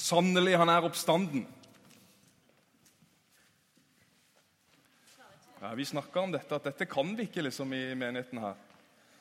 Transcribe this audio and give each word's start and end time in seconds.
Sannelig, 0.00 0.54
han 0.56 0.70
er 0.72 0.86
oppstanden. 0.88 1.42
Ja, 5.60 5.74
Vi 5.76 5.84
snakka 5.84 6.20
om 6.20 6.32
dette, 6.32 6.56
at 6.56 6.64
dette 6.70 6.86
kan 6.88 7.12
vi 7.16 7.26
ikke 7.28 7.44
liksom 7.44 7.72
i 7.76 7.82
menigheten 7.94 8.40
her. 8.40 8.56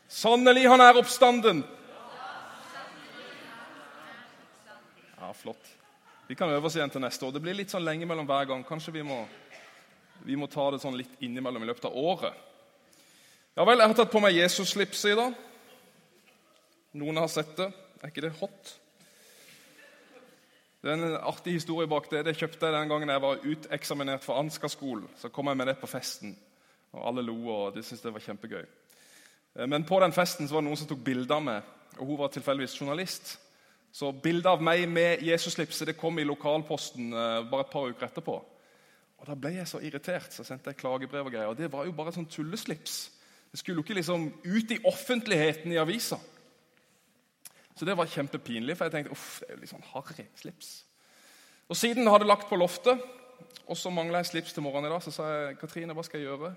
Sannelig, 0.08 0.64
han 0.72 0.82
er 0.82 1.02
oppstanden! 1.02 1.66
Ja, 5.20 5.34
flott. 5.36 5.76
Vi 6.30 6.36
kan 6.36 6.50
øve 6.50 6.70
oss 6.70 6.78
igjen 6.78 6.90
til 6.90 7.04
neste 7.04 7.26
år. 7.26 7.36
Det 7.36 7.44
blir 7.44 7.58
litt 7.58 7.74
sånn 7.74 7.84
lenge 7.84 8.08
mellom 8.08 8.28
hver 8.30 8.48
gang. 8.48 8.64
Kanskje 8.64 8.96
vi 8.96 9.04
må, 9.04 9.20
vi 10.24 10.38
må 10.40 10.48
ta 10.48 10.72
det 10.72 10.80
sånn 10.80 10.96
litt 10.98 11.20
innimellom 11.20 11.66
i 11.66 11.70
løpet 11.70 11.90
av 11.90 11.98
året. 11.98 12.46
Ja 13.58 13.66
vel, 13.68 13.82
jeg 13.82 13.92
har 13.92 14.00
tatt 14.00 14.14
på 14.14 14.22
meg 14.24 14.38
Jesus-slipset 14.38 15.12
i 15.12 15.18
dag. 15.20 15.36
Noen 17.02 17.20
har 17.20 17.28
sett 17.28 17.52
det. 17.60 17.68
Er 18.00 18.14
ikke 18.14 18.24
det 18.24 18.38
hot? 18.40 18.78
Det 20.80 20.92
er 20.92 20.96
en 20.96 21.18
artig 21.28 21.58
historie 21.58 21.90
bak 21.92 22.06
det. 22.12 22.22
Det 22.26 22.38
kjøpte 22.40 22.66
jeg 22.66 22.76
den 22.76 22.92
gangen 22.92 23.10
jeg 23.12 23.22
var 23.22 23.42
uteksaminert 23.44 24.24
fra 24.24 24.38
Ansgar-skolen. 24.40 25.10
Så 25.20 25.28
kom 25.28 25.52
jeg 25.52 25.60
med 25.60 25.68
det 25.68 25.76
på 25.82 25.90
festen, 25.92 26.38
og 26.94 27.08
alle 27.10 27.26
lo, 27.28 27.36
og 27.52 27.76
de 27.76 27.84
syntes 27.84 28.06
det 28.06 28.14
var 28.16 28.24
kjempegøy. 28.24 28.64
Eh, 28.64 29.68
men 29.68 29.84
på 29.84 30.00
den 30.00 30.16
festen 30.16 30.48
var 30.48 30.64
det 30.64 30.70
noen 30.70 30.80
som 30.80 30.88
tok 30.88 31.04
bilde 31.04 31.36
av 31.36 31.44
meg, 31.44 31.68
og 31.98 32.06
hun 32.06 32.22
var 32.22 32.32
tilfeldigvis 32.32 32.78
journalist. 32.80 33.36
Så 33.92 34.14
bildet 34.24 34.48
av 34.48 34.64
meg 34.64 34.86
med 34.88 35.26
Jesus-slipset 35.26 35.90
det 35.90 35.98
kom 36.00 36.20
i 36.22 36.28
lokalposten 36.28 37.12
eh, 37.12 37.44
bare 37.52 37.68
et 37.68 37.74
par 37.74 37.92
uker 37.92 38.08
etterpå. 38.08 38.40
Og 39.20 39.28
Da 39.28 39.36
ble 39.36 39.58
jeg 39.58 39.68
så 39.68 39.82
irritert, 39.84 40.32
så 40.32 40.46
sendte 40.48 40.72
jeg 40.72 40.80
klagebrev 40.80 41.28
og 41.28 41.34
greier. 41.34 41.52
Og 41.52 41.58
det 41.60 41.68
var 41.74 41.84
jo 41.84 41.96
bare 41.98 42.16
sånn 42.16 42.30
tulleslips. 42.32 43.10
Det 43.52 43.60
skulle 43.60 43.82
jo 43.82 43.84
ikke 43.84 43.98
liksom 43.98 44.30
ut 44.46 44.72
i 44.72 44.80
offentligheten 44.88 45.74
i 45.74 45.82
avisa. 45.82 46.22
Så 47.80 47.88
det 47.88 47.96
var 47.96 48.10
kjempepinlig, 48.12 48.74
for 48.76 48.90
jeg 48.90 48.92
tenkte 48.98 49.14
uff, 49.16 49.38
det 49.40 49.48
er 49.48 49.56
jo 49.56 49.62
litt 49.62 49.72
sånn 49.72 49.86
harry 49.94 50.26
slips. 50.36 50.72
Og 51.72 51.78
Siden 51.80 52.10
hadde 52.12 52.28
lagt 52.28 52.50
på 52.50 52.58
loftet, 52.60 53.00
og 53.72 53.78
så 53.80 53.92
mangla 53.94 54.20
jeg 54.20 54.34
slips 54.34 54.52
til 54.52 54.66
morgenen 54.66 54.90
i 54.90 54.92
dag, 54.92 55.04
så 55.06 55.14
sa 55.16 55.28
jeg 55.32 55.60
Katrine, 55.62 55.94
hva 55.96 56.04
skal 56.04 56.20
jeg 56.20 56.28
gjøre? 56.28 56.50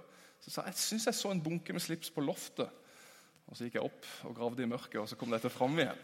Så 0.43 0.51
sa 0.51 0.65
jeg 0.65 0.75
jeg 0.75 0.83
syns 0.83 1.07
jeg 1.07 1.19
så 1.21 1.31
en 1.31 1.43
bunke 1.45 1.77
med 1.77 1.85
slips 1.85 2.11
på 2.11 2.25
loftet. 2.27 2.73
Og 3.47 3.55
Så 3.55 3.69
gikk 3.69 3.77
jeg 3.79 3.87
opp 3.87 4.09
og 4.27 4.35
gravde 4.35 4.65
i 4.65 4.71
mørket, 4.73 4.99
og 4.99 5.07
så 5.07 5.19
kom 5.21 5.31
dette 5.31 5.53
fram 5.53 5.79
igjen. 5.79 6.01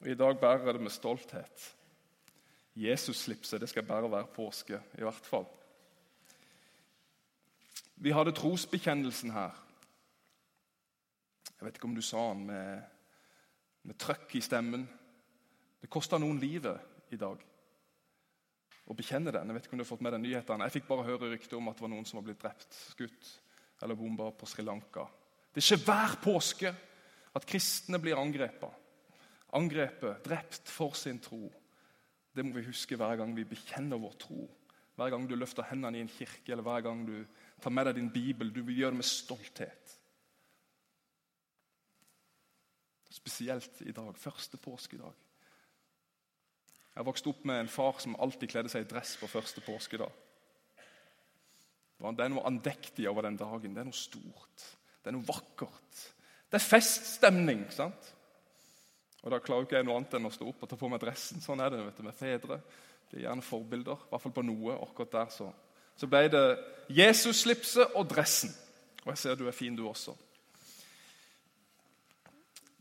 Og 0.00 0.08
I 0.08 0.16
dag 0.22 0.40
bærer 0.40 0.64
jeg 0.70 0.78
det 0.78 0.86
med 0.86 0.94
stolthet. 0.94 1.66
Jesus-slipset 2.72 3.60
det 3.60 3.68
skal 3.68 3.84
bære 3.84 4.08
hver 4.08 4.30
påske, 4.32 4.80
i 4.96 5.04
hvert 5.04 5.28
fall. 5.28 5.44
Vi 8.00 8.16
hadde 8.16 8.32
trosbekjennelsen 8.40 9.36
her. 9.36 9.52
Jeg 11.58 11.68
vet 11.68 11.76
ikke 11.76 11.90
om 11.90 11.98
du 11.98 12.02
sa 12.02 12.24
den 12.32 12.46
med 12.48 12.91
med 13.88 13.98
trøkk 13.98 14.36
i 14.38 14.44
stemmen. 14.44 14.84
Det 15.82 15.90
kosta 15.90 16.18
noen 16.20 16.38
livet 16.40 17.12
i 17.12 17.18
dag 17.20 17.40
å 18.86 18.96
bekjenne 18.96 19.32
den. 19.34 19.48
Jeg 19.50 19.56
vet 19.56 19.66
ikke 19.66 19.76
om 19.76 19.80
du 19.80 19.84
har 19.84 19.90
fått 19.92 20.04
med 20.04 20.14
deg 20.16 20.22
nyheten. 20.24 20.64
Jeg 20.66 20.76
fikk 20.76 20.88
bare 20.90 21.06
høre 21.06 21.32
rykter 21.32 21.58
om 21.58 21.70
at 21.70 21.78
det 21.78 21.84
var 21.84 21.92
noen 21.92 22.06
som 22.08 22.20
var 22.20 22.26
blitt 22.28 22.42
drept, 22.42 22.78
skutt 22.92 23.32
eller 23.82 23.98
bomba 23.98 24.30
på 24.38 24.46
Sri 24.46 24.64
Lanka. 24.66 25.06
Det 25.52 25.62
skjer 25.64 25.82
hver 25.82 26.16
påske 26.22 26.70
at 27.32 27.46
kristne 27.48 27.98
blir 28.02 28.20
angrepet. 28.20 28.78
Angrepet, 29.58 30.22
drept 30.24 30.70
for 30.70 30.96
sin 30.96 31.18
tro. 31.20 31.44
Det 32.32 32.44
må 32.46 32.56
vi 32.56 32.68
huske 32.70 32.96
hver 32.96 33.18
gang 33.20 33.34
vi 33.36 33.44
bekjenner 33.48 34.00
vår 34.00 34.14
tro. 34.20 34.46
Hver 34.96 35.12
gang 35.12 35.26
du 35.28 35.34
løfter 35.36 35.66
hendene 35.68 35.98
i 35.98 36.04
en 36.04 36.12
kirke, 36.12 36.52
eller 36.52 36.64
hver 36.64 36.84
gang 36.84 37.02
du 37.04 37.16
tar 37.60 37.74
med 37.74 37.88
deg 37.88 37.98
din 37.98 38.12
bibel. 38.12 38.52
Du 38.52 38.62
vil 38.62 38.78
gjøre 38.80 38.94
det 38.94 39.02
med 39.02 39.08
stolthet. 39.08 39.98
Spesielt 43.12 43.82
i 43.84 43.92
dag. 43.92 44.16
Første 44.16 44.56
påskedag. 44.56 45.12
Jeg 46.92 47.06
vokste 47.08 47.28
opp 47.32 47.44
med 47.48 47.60
en 47.60 47.72
far 47.72 48.00
som 48.00 48.16
alltid 48.20 48.50
kledde 48.52 48.72
seg 48.72 48.84
i 48.84 48.88
dress 48.88 49.14
på 49.20 49.28
første 49.30 49.60
påskedag. 49.64 50.12
Det 52.02 52.24
er 52.24 52.32
noe 52.32 52.46
andektig 52.48 53.06
over 53.08 53.28
den 53.28 53.36
dagen. 53.38 53.74
Det 53.74 53.82
er 53.82 53.88
noe 53.88 53.96
stort. 53.96 54.64
Det 55.02 55.12
er 55.12 55.16
noe 55.16 55.28
vakkert. 55.28 56.00
Det 56.50 56.58
er 56.58 56.64
feststemning. 56.64 57.64
sant? 57.72 58.10
Og 59.22 59.30
Da 59.30 59.38
klarer 59.38 59.68
ikke 59.68 59.76
jeg 59.78 59.86
noe 59.86 60.00
annet 60.00 60.16
enn 60.18 60.26
å 60.26 60.32
stå 60.34 60.48
opp 60.48 60.64
og 60.64 60.68
ta 60.68 60.76
på 60.76 60.90
meg 60.90 61.00
dressen. 61.00 61.40
Sånn 61.40 61.60
er 61.62 61.70
det 61.70 61.84
vet 61.84 62.00
du, 62.00 62.02
med 62.02 62.18
fedre. 62.18 62.58
De 63.10 63.20
er 63.20 63.28
gjerne 63.28 63.44
forbilder, 63.44 64.02
i 64.02 64.10
hvert 64.10 64.24
fall 64.24 64.34
på 64.40 64.44
noe. 64.48 64.80
akkurat 64.82 65.12
der 65.12 65.30
Så 65.30 65.52
Så 65.96 66.06
ble 66.06 66.28
det 66.28 66.58
Jesus-slipset 66.88 67.94
og 67.94 68.08
dressen. 68.08 68.50
Og 69.04 69.12
jeg 69.12 69.18
ser 69.18 69.34
du 69.34 69.46
er 69.46 69.52
fin, 69.52 69.76
du 69.76 69.86
også. 69.88 70.16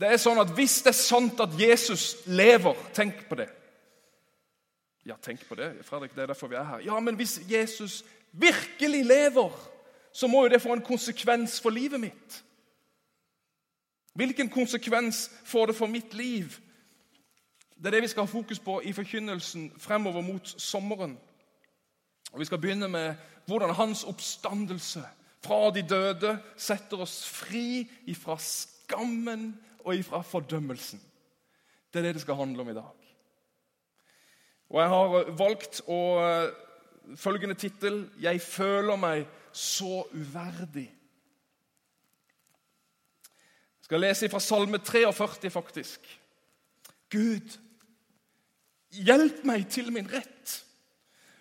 Det 0.01 0.09
er 0.09 0.21
sånn 0.21 0.41
at 0.41 0.53
Hvis 0.57 0.81
det 0.81 0.95
er 0.95 0.97
sant 0.97 1.41
at 1.43 1.57
Jesus 1.59 2.15
lever 2.25 2.77
Tenk 2.97 3.27
på 3.29 3.37
det. 3.37 3.49
Ja, 5.05 5.15
tenk 5.17 5.41
på 5.49 5.55
det. 5.57 5.71
Fredrik, 5.85 6.13
det 6.15 6.23
er 6.23 6.29
derfor 6.29 6.49
vi 6.49 6.55
er 6.55 6.63
her. 6.63 6.81
Ja, 6.85 6.99
Men 6.99 7.15
hvis 7.17 7.39
Jesus 7.49 8.03
virkelig 8.31 9.05
lever, 9.05 9.51
så 10.13 10.27
må 10.27 10.43
jo 10.43 10.49
det 10.49 10.61
få 10.61 10.73
en 10.73 10.85
konsekvens 10.85 11.61
for 11.61 11.69
livet 11.73 11.99
mitt. 11.99 12.43
Hvilken 14.13 14.49
konsekvens 14.49 15.31
får 15.45 15.65
det 15.65 15.75
for 15.75 15.87
mitt 15.87 16.13
liv? 16.13 16.53
Det 17.77 17.85
er 17.89 17.91
det 17.91 18.01
vi 18.01 18.07
skal 18.07 18.27
ha 18.27 18.31
fokus 18.31 18.59
på 18.59 18.81
i 18.85 18.93
forkynnelsen 18.93 19.71
fremover 19.77 20.21
mot 20.21 20.53
sommeren. 20.61 21.17
Og 22.31 22.39
Vi 22.39 22.45
skal 22.45 22.61
begynne 22.61 22.87
med 22.87 23.15
hvordan 23.47 23.73
hans 23.75 24.03
oppstandelse 24.03 25.03
fra 25.43 25.71
de 25.73 25.81
døde 25.81 26.37
setter 26.57 27.01
oss 27.01 27.25
fri 27.29 27.89
ifra 28.05 28.37
skammen 28.37 29.55
og 29.85 29.95
ifra 29.95 30.21
fordømmelsen. 30.21 31.01
Det 31.93 31.99
er 31.99 32.03
det 32.03 32.13
det 32.15 32.21
skal 32.21 32.35
handle 32.35 32.61
om 32.61 32.69
i 32.69 32.73
dag. 32.73 32.97
Og 34.69 34.81
Jeg 34.81 34.89
har 34.89 35.31
valgt 35.37 35.81
å 35.87 35.99
eh, 36.23 36.53
følgende 37.15 37.55
tittel 37.55 38.09
'Jeg 38.19 38.41
føler 38.41 38.95
meg 38.95 39.27
så 39.51 40.07
uverdig'. 40.13 40.91
Jeg 43.79 43.83
skal 43.83 43.99
lese 43.99 44.29
fra 44.29 44.39
Salme 44.39 44.77
43, 44.77 45.49
faktisk. 45.49 46.21
Gud, 47.09 47.59
hjelp 48.91 49.43
meg 49.43 49.67
til 49.67 49.91
min 49.91 50.07
rett. 50.13 50.65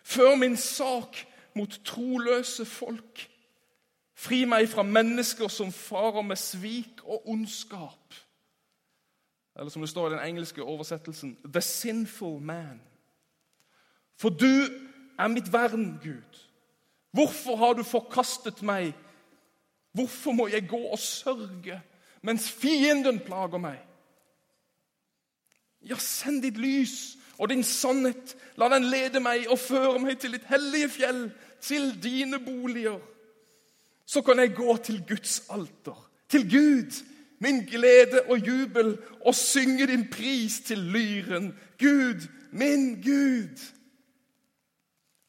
Før 0.02 0.34
min 0.36 0.56
sak 0.56 1.26
mot 1.54 1.80
troløse 1.84 2.64
folk. 2.64 3.30
Fri 4.14 4.44
meg 4.44 4.68
fra 4.68 4.82
mennesker 4.82 5.48
som 5.48 5.72
farer 5.72 6.22
med 6.22 6.36
svik 6.36 7.04
og 7.04 7.28
ondskap. 7.28 8.14
Eller 9.58 9.70
som 9.70 9.82
det 9.82 9.90
står 9.90 10.08
i 10.08 10.14
den 10.14 10.26
engelske 10.28 10.62
oversettelsen 10.62 11.36
'The 11.44 11.60
sinful 11.60 12.40
man'. 12.40 12.80
For 14.16 14.28
du 14.28 14.68
er 15.18 15.28
mitt 15.28 15.52
vern, 15.52 15.98
Gud. 16.02 16.40
Hvorfor 17.12 17.56
har 17.56 17.72
du 17.72 17.82
forkastet 17.82 18.62
meg? 18.62 18.94
Hvorfor 19.92 20.32
må 20.32 20.46
jeg 20.46 20.68
gå 20.68 20.78
og 20.78 20.98
sørge 20.98 21.82
mens 22.22 22.50
fienden 22.52 23.20
plager 23.20 23.58
meg? 23.58 23.78
Ja, 25.82 25.96
send 25.96 26.42
ditt 26.42 26.58
lys 26.60 27.16
og 27.38 27.48
din 27.48 27.64
sannhet. 27.64 28.36
La 28.60 28.68
den 28.68 28.84
lede 28.92 29.20
meg 29.20 29.48
og 29.48 29.58
føre 29.58 29.98
meg 29.98 30.18
til 30.20 30.36
ditt 30.36 30.44
hellige 30.50 30.88
fjell, 30.88 31.30
til 31.60 32.02
dine 32.02 32.38
boliger. 32.44 33.00
Så 34.06 34.22
kan 34.22 34.38
jeg 34.38 34.54
gå 34.54 34.76
til 34.76 35.02
Guds 35.08 35.42
alter, 35.50 36.10
til 36.28 36.44
Gud, 36.50 37.00
min 37.40 37.64
glede 37.66 38.22
og 38.28 38.38
jubel, 38.38 38.98
og 39.26 39.34
synge 39.34 39.86
din 39.86 40.10
pris 40.10 40.60
til 40.60 40.78
lyren. 40.78 41.58
Gud, 41.78 42.28
min 42.52 43.02
Gud. 43.02 43.74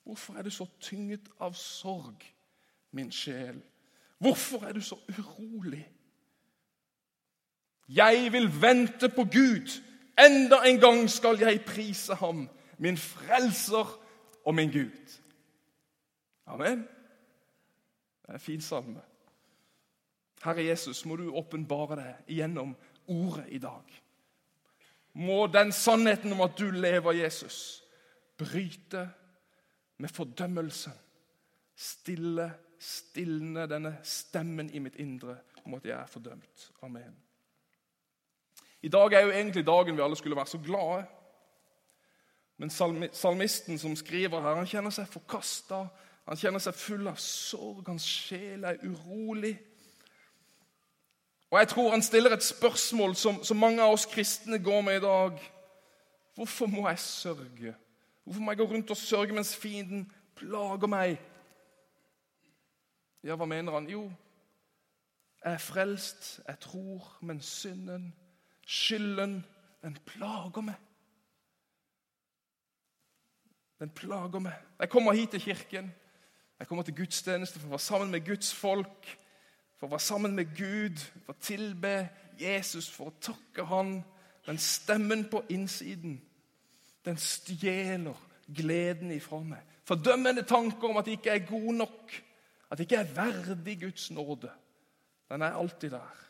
Hvorfor 0.04 0.34
er 0.34 0.42
du 0.42 0.50
så 0.50 0.66
tynget 0.80 1.30
av 1.40 1.54
sorg, 1.54 2.24
min 2.92 3.12
sjel? 3.12 3.62
Hvorfor 4.20 4.66
er 4.66 4.74
du 4.74 4.82
så 4.82 4.96
urolig? 5.10 5.88
Jeg 7.90 8.32
vil 8.32 8.62
vente 8.62 9.10
på 9.10 9.24
Gud. 9.24 9.82
Enda 10.20 10.56
en 10.66 10.80
gang 10.80 11.10
skal 11.10 11.40
jeg 11.40 11.64
prise 11.66 12.16
ham, 12.16 12.50
min 12.78 12.98
frelser 12.98 14.00
og 14.46 14.56
min 14.56 14.72
Gud. 14.72 15.20
Amen. 16.46 16.80
Det 18.22 18.30
er 18.30 18.34
en 18.34 18.40
fin 18.40 18.62
salme. 18.62 19.02
Herre 20.42 20.64
Jesus, 20.66 21.04
må 21.06 21.16
du 21.16 21.30
åpenbare 21.30 21.98
deg 22.00 22.34
gjennom 22.40 22.74
ordet 23.12 23.46
i 23.54 23.60
dag. 23.62 24.02
Må 25.14 25.46
den 25.52 25.72
sannheten 25.76 26.34
om 26.34 26.42
at 26.42 26.58
du 26.58 26.72
lever, 26.72 27.14
Jesus, 27.20 27.84
bryte 28.38 29.10
med 30.02 30.10
fordømmelsen. 30.10 30.94
Stille, 31.76 32.48
stilne 32.80 33.68
denne 33.70 33.98
stemmen 34.04 34.70
i 34.74 34.80
mitt 34.80 34.98
indre 35.02 35.38
om 35.66 35.76
at 35.78 35.86
jeg 35.86 35.98
er 35.98 36.10
fordømt. 36.10 36.72
Amen. 36.82 37.16
I 38.82 38.90
dag 38.90 39.14
er 39.14 39.26
jo 39.26 39.34
egentlig 39.34 39.66
dagen 39.66 39.98
vi 39.98 40.02
alle 40.02 40.18
skulle 40.18 40.36
være 40.36 40.54
så 40.54 40.58
glade. 40.58 41.04
Men 42.58 42.70
salmisten 43.14 43.78
som 43.78 43.96
skriver 43.96 44.42
her, 44.42 44.56
han 44.56 44.70
kjenner 44.70 44.94
seg 44.94 45.10
forkasta. 45.10 45.84
Han 46.26 46.38
kjenner 46.38 46.62
seg 46.62 46.78
full 46.78 47.10
av 47.10 47.18
sorg. 47.22 47.84
Hans 47.90 48.06
sjel 48.06 48.66
er 48.70 48.82
urolig. 48.86 49.56
Og 51.52 51.60
Jeg 51.60 51.68
tror 51.68 51.92
han 51.92 52.02
stiller 52.02 52.32
et 52.32 52.44
spørsmål 52.44 53.16
som, 53.16 53.44
som 53.44 53.58
mange 53.58 53.84
av 53.84 53.92
oss 53.92 54.06
kristne 54.06 54.60
går 54.64 54.82
med 54.82 54.98
i 54.98 55.04
dag. 55.04 55.40
Hvorfor 56.36 56.66
må 56.66 56.88
jeg 56.90 57.00
sørge? 57.00 57.76
Hvorfor 58.24 58.42
må 58.42 58.52
jeg 58.52 58.58
gå 58.58 58.66
rundt 58.66 58.92
og 58.92 58.98
sørge 58.98 59.34
mens 59.34 59.56
fienden 59.56 60.12
plager 60.36 60.88
meg? 60.88 61.18
Ja, 63.24 63.36
hva 63.36 63.46
mener 63.46 63.76
han? 63.76 63.90
Jo, 63.90 64.06
jeg 65.44 65.54
er 65.54 65.58
frelst, 65.58 66.40
jeg 66.48 66.60
tror, 66.60 67.18
men 67.22 67.42
synden, 67.42 68.14
skylden, 68.66 69.46
den 69.84 69.98
plager 70.06 70.62
meg. 70.62 70.76
Den 73.80 73.90
plager 73.90 74.40
meg. 74.40 74.54
Jeg 74.80 74.90
kommer 74.90 75.14
hit 75.14 75.30
til 75.30 75.42
kirken. 75.42 75.94
Jeg 76.60 76.68
kommer 76.68 76.84
til 76.84 76.96
gudstjeneste 76.96 77.60
for 77.60 77.68
å 77.68 77.76
være 77.76 77.84
sammen 77.84 78.12
med 78.12 78.26
Guds 78.26 78.54
folk, 78.54 79.18
for 79.82 79.90
å 79.90 79.96
være 79.96 80.06
sammen 80.06 80.36
med 80.38 80.52
Gud, 80.54 81.00
for 81.26 81.34
å 81.34 81.42
tilbe 81.42 81.92
Jesus, 82.38 82.86
for 82.94 83.10
å 83.10 83.16
takke 83.18 83.64
Han. 83.66 83.96
Men 84.46 84.60
stemmen 84.62 85.24
på 85.26 85.42
innsiden, 85.50 86.20
den 87.06 87.18
stjeler 87.18 88.20
gleden 88.46 89.10
ifra 89.16 89.40
meg. 89.42 89.66
Fordømmende 89.90 90.46
tanker 90.46 90.86
om 90.92 91.02
at 91.02 91.10
jeg 91.10 91.18
ikke 91.18 91.34
er 91.34 91.50
god 91.50 91.74
nok, 91.80 92.14
at 92.70 92.78
jeg 92.78 92.92
ikke 92.92 93.02
er 93.02 93.16
verdig 93.16 93.80
Guds 93.88 94.12
nåde. 94.14 94.54
Den 95.34 95.42
er 95.42 95.58
alltid 95.58 95.98
der. 95.98 96.24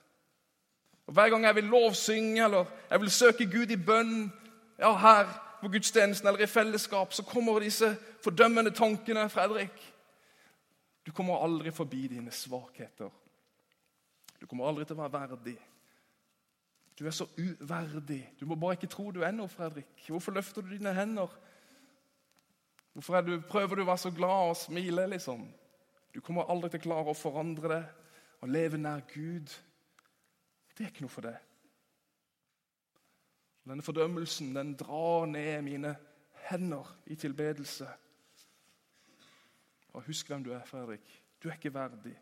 Og 1.08 1.14
Hver 1.14 1.30
gang 1.30 1.44
jeg 1.44 1.56
vil 1.60 1.72
lovsynge 1.76 2.46
eller 2.46 2.72
jeg 2.90 3.02
vil 3.02 3.12
søke 3.12 3.52
Gud 3.52 3.76
i 3.76 3.76
bønn 3.76 4.32
ja, 4.80 4.96
her 4.96 5.28
på 5.60 5.68
gudstjenesten 5.76 6.28
eller 6.28 6.48
i 6.48 6.48
fellesskap, 6.48 7.12
så 7.14 7.28
kommer 7.28 7.60
disse 7.60 7.98
fordømmende 8.24 8.72
tankene. 8.72 9.28
Fredrik, 9.30 9.76
du 11.06 11.12
kommer 11.12 11.44
aldri 11.44 11.76
forbi 11.76 12.08
dine 12.08 12.32
svakheter. 12.32 13.12
Du 14.42 14.48
kommer 14.50 14.68
aldri 14.68 14.88
til 14.90 14.98
å 14.98 15.04
være 15.06 15.14
verdig. 15.14 15.56
Du 17.00 17.06
er 17.06 17.14
så 17.16 17.28
uverdig. 17.38 18.24
Du 18.40 18.46
må 18.50 18.58
bare 18.60 18.78
ikke 18.78 18.90
tro 18.92 19.12
du 19.14 19.22
er 19.26 19.34
noe, 19.34 19.50
Fredrik. 19.50 19.90
Hvorfor 20.08 20.36
løfter 20.36 20.66
du 20.66 20.74
dine 20.74 20.94
hender? 20.94 21.32
Hvorfor 22.94 23.22
du, 23.22 23.38
prøver 23.50 23.78
du 23.78 23.84
å 23.86 23.90
være 23.92 24.04
så 24.04 24.12
glad 24.12 24.52
og 24.52 24.58
smile, 24.60 25.08
liksom? 25.14 25.46
Du 26.12 26.20
kommer 26.22 26.50
aldri 26.52 26.74
til 26.74 26.82
å 26.82 26.88
klare 26.90 27.14
å 27.14 27.18
forandre 27.18 27.72
det 27.72 27.84
og 28.42 28.52
leve 28.52 28.78
nær 28.82 29.06
Gud. 29.14 29.54
Det 30.74 30.84
er 30.84 30.92
ikke 30.92 31.06
noe 31.06 31.14
for 31.14 31.30
deg. 31.30 31.38
Denne 33.70 33.86
fordømmelsen 33.86 34.56
den 34.58 34.74
drar 34.76 35.30
ned 35.30 35.62
mine 35.64 35.94
hender 36.50 36.90
i 37.06 37.16
tilbedelse. 37.16 37.88
Og 39.94 40.04
Husk 40.08 40.28
hvem 40.28 40.44
du 40.44 40.52
er, 40.56 40.66
Fredrik. 40.66 41.06
Du 41.44 41.50
er 41.50 41.58
ikke 41.60 41.74
verdig. 41.74 42.18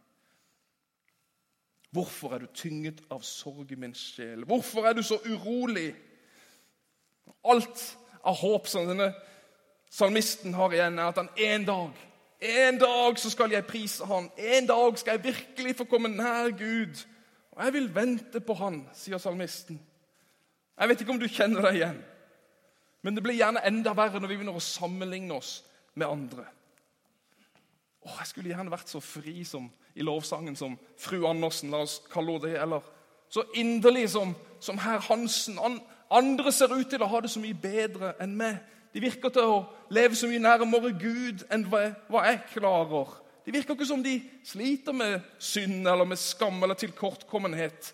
Hvorfor 1.92 2.36
er 2.36 2.44
du 2.44 2.52
tynget 2.54 3.02
av 3.10 3.24
sorg 3.26 3.72
i 3.74 3.80
min 3.80 3.96
sjel? 3.98 4.44
Hvorfor 4.46 4.86
er 4.86 4.94
du 4.94 5.02
så 5.04 5.18
urolig? 5.26 5.94
Alt 7.44 7.82
av 8.24 8.38
håp 8.42 8.68
som 8.70 8.86
denne 8.90 9.10
salmisten 9.90 10.54
har 10.54 10.74
igjen, 10.76 11.00
er 11.00 11.10
at 11.10 11.18
han 11.18 11.32
en 11.34 11.66
dag 11.66 12.06
en 12.40 12.78
dag 12.80 13.20
så 13.20 13.30
skal 13.30 13.52
jeg 13.52 13.66
prise 13.68 14.06
Han. 14.06 14.30
En 14.38 14.68
dag 14.68 15.00
skal 15.00 15.18
jeg 15.18 15.24
virkelig 15.24 15.76
få 15.76 15.84
komme 15.84 16.08
nær 16.08 16.50
Gud. 16.50 17.06
Og 17.52 17.66
jeg 17.66 17.74
vil 17.74 17.96
vente 17.96 18.40
på 18.40 18.54
Han, 18.54 18.86
sier 18.96 19.18
salmisten. 19.18 19.80
Jeg 20.80 20.90
vet 20.90 21.02
ikke 21.02 21.12
om 21.12 21.20
du 21.20 21.28
kjenner 21.28 21.66
deg 21.68 21.76
igjen, 21.76 21.98
men 23.04 23.16
det 23.16 23.24
blir 23.24 23.36
gjerne 23.36 23.60
enda 23.68 23.92
verre 23.92 24.22
når 24.22 24.32
vi 24.32 24.38
begynner 24.38 24.56
å 24.56 24.64
sammenligne 24.64 25.36
oss 25.36 25.58
med 26.00 26.08
andre. 26.08 26.46
Åh, 28.06 28.16
Jeg 28.20 28.28
skulle 28.28 28.50
gjerne 28.50 28.72
vært 28.72 28.90
så 28.90 29.00
fri 29.04 29.44
som 29.44 29.70
i 29.96 30.06
lovsangen 30.06 30.56
som 30.56 30.78
fru 30.98 31.26
Andersen, 31.28 31.72
la 31.72 31.84
oss 31.84 32.00
kalle 32.12 32.40
det. 32.42 32.56
Eller 32.62 32.86
så 33.30 33.44
inderlig 33.54 34.10
som, 34.10 34.36
som 34.60 34.78
herr 34.78 35.00
Hansen. 35.10 35.60
An, 35.60 35.80
andre 36.12 36.52
ser 36.52 36.74
ut 36.74 36.90
til 36.90 37.04
å 37.04 37.10
ha 37.12 37.22
det 37.22 37.32
så 37.34 37.42
mye 37.44 37.58
bedre 37.58 38.14
enn 38.24 38.38
meg. 38.38 38.58
De 38.94 39.02
virker 39.04 39.30
til 39.34 39.46
å 39.46 39.58
leve 39.94 40.18
så 40.18 40.30
mye 40.30 40.42
nærmere 40.42 40.96
Gud 40.98 41.44
enn 41.54 41.68
hva, 41.70 41.90
hva 42.10 42.24
jeg 42.26 42.40
klarer. 42.56 43.12
Det 43.46 43.54
virker 43.54 43.76
ikke 43.76 43.86
som 43.86 44.02
de 44.06 44.16
sliter 44.46 44.94
med 44.94 45.20
synd 45.42 45.88
eller 45.88 46.06
med 46.06 46.18
skam 46.22 46.64
eller 46.64 46.78
tilkortkommenhet. 46.80 47.94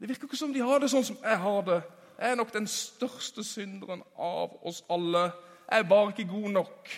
Det 0.00 0.08
virker 0.08 0.28
ikke 0.28 0.40
som 0.40 0.52
de 0.52 0.64
har 0.64 0.80
det 0.80 0.90
sånn 0.92 1.04
som 1.04 1.18
jeg 1.22 1.38
har 1.42 1.62
det. 1.66 1.82
Jeg 2.16 2.32
er 2.32 2.38
nok 2.40 2.52
den 2.52 2.66
største 2.68 3.44
synderen 3.44 4.02
av 4.16 4.56
oss 4.64 4.82
alle. 4.92 5.30
Jeg 5.66 5.82
er 5.82 5.88
bare 5.88 6.12
ikke 6.14 6.30
god 6.32 6.48
nok. 6.54 6.90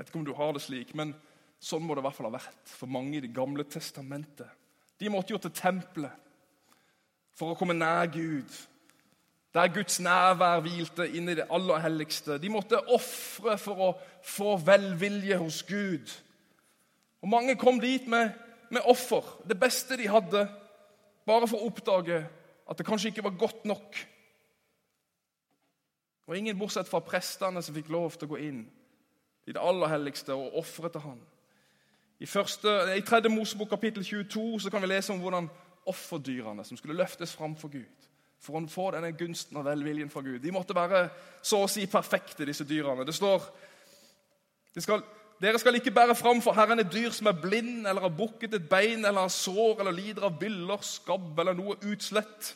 Jeg 0.00 0.06
vet 0.06 0.14
ikke 0.14 0.18
om 0.18 0.24
du 0.24 0.32
har 0.32 0.54
det 0.56 0.62
slik, 0.64 0.92
men 0.96 1.10
sånn 1.60 1.82
må 1.84 1.92
det 1.92 2.00
i 2.00 2.04
hvert 2.06 2.16
fall 2.16 2.30
ha 2.30 2.38
vært 2.38 2.70
for 2.72 2.88
mange 2.88 3.18
i 3.18 3.20
Det 3.20 3.34
gamle 3.36 3.66
testamentet. 3.68 4.48
De 4.96 5.10
måtte 5.12 5.34
jo 5.34 5.40
til 5.44 5.52
tempelet 5.52 6.14
for 7.36 7.52
å 7.52 7.58
komme 7.58 7.76
nær 7.76 8.08
Gud, 8.08 8.48
der 9.52 9.68
Guds 9.68 9.98
nærvær 10.00 10.64
hvilte 10.64 11.04
inn 11.04 11.28
i 11.28 11.36
det 11.36 11.46
aller 11.52 11.84
helligste. 11.84 12.38
De 12.40 12.48
måtte 12.48 12.80
ofre 12.96 13.58
for 13.60 13.84
å 13.84 13.90
få 14.24 14.56
velvilje 14.64 15.36
hos 15.36 15.60
Gud. 15.68 16.16
Og 17.20 17.28
Mange 17.36 17.58
kom 17.60 17.76
dit 17.84 18.08
med, 18.08 18.32
med 18.72 18.88
offer, 18.88 19.36
det 19.44 19.60
beste 19.60 20.00
de 20.00 20.08
hadde 20.08 20.46
bare 21.28 21.44
for 21.44 21.60
å 21.60 21.68
oppdage 21.68 22.24
at 22.64 22.80
det 22.80 22.88
kanskje 22.88 23.12
ikke 23.12 23.28
var 23.28 23.36
godt 23.36 23.68
nok. 23.68 24.04
Og 26.24 26.40
ingen 26.40 26.56
bortsett 26.56 26.88
fra 26.88 27.04
prestene 27.04 27.60
som 27.60 27.76
fikk 27.76 27.92
lov 27.92 28.16
til 28.16 28.30
å 28.30 28.38
gå 28.38 28.44
inn 28.48 28.68
i 29.46 29.52
det 29.52 29.62
aller 29.62 29.88
helligste 29.88 30.34
og 30.34 30.58
ofre 30.60 30.90
til 30.92 31.04
han. 31.04 31.20
I, 32.20 32.26
første, 32.26 32.68
I 32.96 33.00
3. 33.00 33.28
Mosebok 33.32 33.68
kapittel 33.68 34.04
22 34.04 34.60
så 34.60 34.70
kan 34.70 34.82
vi 34.82 34.90
lese 34.90 35.12
om 35.12 35.20
hvordan 35.20 35.48
offerdyrene 35.88 36.64
som 36.64 36.76
skulle 36.76 36.96
løftes 36.96 37.32
fram 37.36 37.56
for 37.56 37.72
Gud, 37.72 38.08
for 38.40 38.58
å 38.58 38.66
få 38.68 38.90
denne 38.92 39.12
gunsten 39.16 39.56
og 39.56 39.64
velviljen 39.64 40.10
fra 40.12 40.20
Gud, 40.24 40.38
de 40.42 40.52
måtte 40.52 40.76
være 40.76 41.08
så 41.42 41.62
å 41.64 41.70
si 41.70 41.86
perfekte, 41.88 42.44
disse 42.48 42.64
dyrene. 42.68 43.06
Det 43.08 43.16
står 43.16 43.48
de 44.74 44.84
skal, 44.84 45.02
dere 45.42 45.58
skal 45.58 45.74
ikke 45.80 45.90
bære 45.90 46.14
fram 46.14 46.42
for 46.44 46.54
Herren 46.54 46.78
et 46.78 46.92
dyr 46.92 47.10
som 47.16 47.26
er 47.26 47.40
blind 47.40 47.88
eller 47.88 48.04
har 48.04 48.14
bukket 48.14 48.54
et 48.54 48.68
bein 48.70 49.00
eller 49.00 49.24
har 49.24 49.32
sår 49.34 49.80
eller 49.80 49.96
lider 49.96 50.28
av 50.28 50.36
byller, 50.38 50.84
skabb 50.84 51.40
eller 51.40 51.56
noe 51.58 51.78
utslett. 51.90 52.54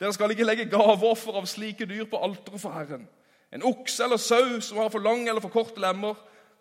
Dere 0.00 0.14
skal 0.16 0.32
ikke 0.32 0.46
legge 0.46 0.70
gaveoffer 0.70 1.36
av 1.36 1.48
slike 1.50 1.88
dyr 1.90 2.06
på 2.08 2.20
alteret 2.22 2.62
for 2.62 2.72
Herren. 2.72 3.04
En 3.52 3.64
okse 3.66 4.04
eller 4.04 4.20
sau 4.22 4.60
som 4.62 4.78
har 4.78 4.90
for 4.92 5.02
lange 5.02 5.28
eller 5.28 5.42
for 5.42 5.52
korte 5.52 5.80
lemmer, 5.82 6.14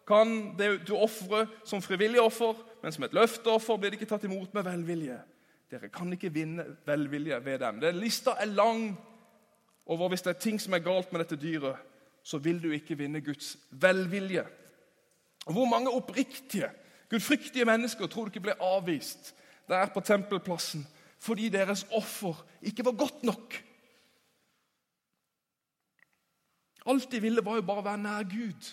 kan 0.09 0.55
det 0.57 0.87
du 0.87 0.95
ofre 0.97 1.45
som 1.67 1.81
frivillig 1.81 2.21
offer, 2.21 2.57
men 2.81 2.91
som 2.91 3.03
et 3.05 3.13
løfteoffer 3.13 3.77
blir 3.77 3.91
det 3.91 3.99
ikke 3.99 4.09
tatt 4.09 4.25
imot 4.25 4.53
med 4.57 4.65
velvilje. 4.65 5.19
Dere 5.69 5.91
kan 5.93 6.09
ikke 6.13 6.31
vinne 6.33 6.65
velvilje 6.87 7.37
ved 7.45 7.59
dem. 7.61 7.81
Den 7.83 7.99
lista 8.01 8.33
er 8.39 8.49
lang 8.49 8.95
over 9.85 10.09
hvis 10.09 10.25
det 10.25 10.33
er 10.33 10.41
ting 10.41 10.57
som 10.61 10.73
er 10.73 10.81
galt 10.85 11.11
med 11.13 11.21
dette 11.21 11.37
dyret, 11.37 11.77
så 12.23 12.37
vil 12.41 12.57
du 12.63 12.71
ikke 12.73 12.97
vinne 12.97 13.21
Guds 13.21 13.55
velvilje. 13.71 14.45
Og 15.45 15.53
Hvor 15.53 15.65
mange 15.65 15.89
oppriktige, 15.93 16.69
gudfryktige 17.09 17.65
mennesker 17.65 18.07
tror 18.07 18.25
du 18.25 18.33
ikke 18.33 18.47
ble 18.49 18.57
avvist 18.61 19.35
der 19.69 19.85
på 19.93 19.99
tempelplassen 19.99 20.87
fordi 21.19 21.49
deres 21.49 21.83
offer 21.91 22.45
ikke 22.61 22.85
var 22.85 22.91
godt 22.91 23.23
nok? 23.23 23.63
Alt 26.89 27.11
de 27.11 27.21
ville, 27.21 27.45
var 27.45 27.59
jo 27.59 27.65
bare 27.67 27.83
å 27.83 27.85
være 27.85 28.01
nær 28.01 28.27
Gud. 28.29 28.69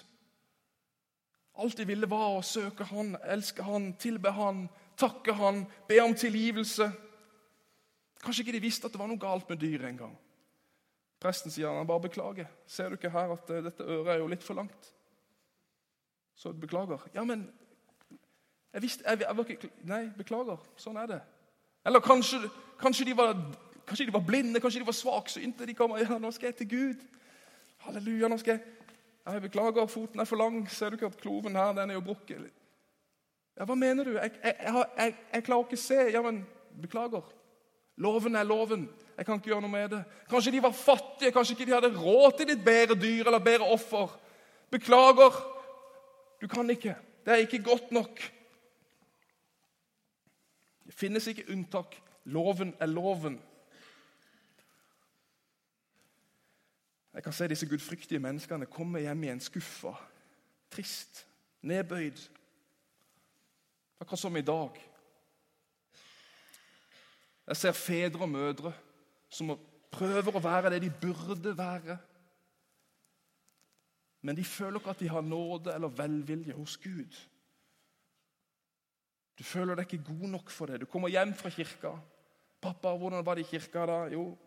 Alt 1.60 1.78
de 1.78 1.86
ville, 1.88 2.08
var 2.08 2.36
å 2.36 2.44
søke 2.44 2.84
Han, 2.90 3.14
elske 3.24 3.64
Han, 3.64 3.90
tilbe 4.00 4.32
Han, 4.36 4.66
takke 4.96 5.34
Han, 5.36 5.64
be 5.88 6.00
om 6.04 6.14
tilgivelse. 6.16 6.88
Kanskje 8.24 8.44
ikke 8.44 8.56
de 8.56 8.64
visste 8.64 8.88
at 8.88 8.94
det 8.94 9.00
var 9.00 9.10
noe 9.10 9.20
galt 9.20 9.48
med 9.52 9.60
dyret 9.60 9.88
engang. 9.90 10.16
Presten 11.22 11.52
sier 11.52 11.72
han 11.72 11.88
bare 11.88 12.04
beklager. 12.08 12.48
Ser 12.68 12.90
du 12.90 12.98
ikke 12.98 13.12
her 13.12 13.32
at 13.36 13.50
eh, 13.50 13.62
dette 13.64 13.84
øret 13.84 14.12
er 14.14 14.20
jo 14.20 14.28
litt 14.28 14.44
for 14.44 14.58
langt? 14.58 14.90
Så 16.36 16.52
beklager. 16.52 17.06
Ja, 17.14 17.24
men 17.24 17.46
jeg 18.74 18.82
visste, 18.84 19.04
jeg, 19.08 19.22
jeg 19.24 19.36
var 19.36 19.52
ikke, 19.54 19.70
Nei, 19.88 20.02
beklager. 20.18 20.60
Sånn 20.80 20.98
er 21.00 21.08
det. 21.08 21.20
Eller 21.86 22.02
kanskje, 22.04 22.42
kanskje, 22.80 23.06
de, 23.08 23.14
var, 23.16 23.32
kanskje 23.88 24.08
de 24.08 24.16
var 24.16 24.24
blinde, 24.26 24.60
kanskje 24.60 24.82
de 24.82 24.88
var 24.88 24.98
svaksynte. 24.98 25.68
De 25.68 25.76
kommer 25.78 26.02
ja, 26.04 26.18
nå 26.20 26.32
skal 26.36 26.50
jeg 26.50 26.58
til 26.60 26.70
Gud. 26.74 27.06
Halleluja, 27.84 28.28
nå 28.28 28.38
skal 28.40 28.56
jeg 28.56 28.72
Jeg 29.26 29.42
beklager, 29.42 29.86
foten 29.90 30.20
er 30.22 30.24
for 30.24 30.38
lang. 30.38 30.60
Ser 30.70 30.90
du 30.90 30.96
ikke 30.96 31.06
at 31.10 31.16
kloven 31.18 31.56
her 31.58 31.72
den 31.74 31.90
er 31.90 31.94
jo 31.98 32.00
brukket? 32.00 32.44
Ja, 33.58 33.64
Hva 33.64 33.74
mener 33.74 34.04
du? 34.04 34.12
Jeg, 34.16 34.30
jeg, 34.44 35.14
jeg 35.32 35.44
klarer 35.44 35.64
ikke 35.66 35.78
å 35.78 35.82
se. 35.82 35.98
Ja, 36.14 36.22
men 36.22 36.44
beklager. 36.82 37.26
Loven 37.96 38.36
er 38.36 38.46
loven. 38.46 38.86
Jeg 39.16 39.26
kan 39.26 39.40
ikke 39.40 39.50
gjøre 39.50 39.64
noe 39.64 39.72
med 39.72 39.90
det. 39.94 40.02
Kanskje 40.30 40.52
de 40.54 40.62
var 40.62 40.76
fattige, 40.76 41.32
kanskje 41.32 41.56
ikke 41.56 41.66
de 41.66 41.74
hadde 41.74 41.92
råd 41.96 42.38
til 42.38 42.52
et 42.52 42.64
bedre 42.64 42.96
dyr 43.00 43.26
eller 43.26 43.42
bedre 43.42 43.70
offer. 43.72 44.14
Beklager. 44.70 45.38
Du 46.40 46.46
kan 46.52 46.70
ikke. 46.70 46.94
Det 47.24 47.32
er 47.34 47.44
ikke 47.46 47.64
godt 47.64 47.92
nok. 47.96 48.20
Det 50.86 50.94
finnes 50.94 51.26
ikke 51.26 51.48
unntak. 51.50 51.96
Loven 52.24 52.74
er 52.80 52.92
loven. 52.92 53.40
Jeg 57.16 57.24
kan 57.24 57.32
se 57.32 57.48
disse 57.48 57.66
gudfryktige 57.68 58.20
menneskene 58.20 58.66
komme 58.68 59.00
hjem 59.00 59.22
igjen 59.24 59.40
skuffa, 59.40 59.94
trist, 60.70 61.22
nedbøyd. 61.64 62.18
Akkurat 64.00 64.20
som 64.20 64.36
i 64.36 64.44
dag. 64.44 64.76
Jeg 67.46 67.56
ser 67.56 67.72
fedre 67.72 68.26
og 68.26 68.28
mødre 68.28 68.74
som 69.32 69.54
prøver 69.96 70.36
å 70.36 70.44
være 70.44 70.74
det 70.74 70.82
de 70.84 70.92
burde 70.92 71.56
være. 71.56 71.96
Men 74.20 74.36
de 74.36 74.44
føler 74.44 74.76
ikke 74.76 74.92
at 74.92 75.00
de 75.00 75.08
har 75.08 75.24
nåde 75.24 75.72
eller 75.72 75.96
velvilje 75.96 76.52
hos 76.52 76.76
Gud. 76.84 77.16
Du 79.38 79.44
føler 79.44 79.72
deg 79.76 79.88
ikke 79.88 80.12
god 80.12 80.28
nok 80.36 80.52
for 80.52 80.68
det. 80.68 80.82
Du 80.84 80.86
kommer 80.90 81.08
hjem 81.08 81.32
fra 81.34 81.48
kirka. 81.48 81.96
'Pappa, 82.60 82.96
hvordan 82.96 83.24
var 83.24 83.34
det 83.34 83.46
i 83.46 83.50
kirka 83.56 83.86
da?' 83.86 84.08
'Jo, 84.12 84.38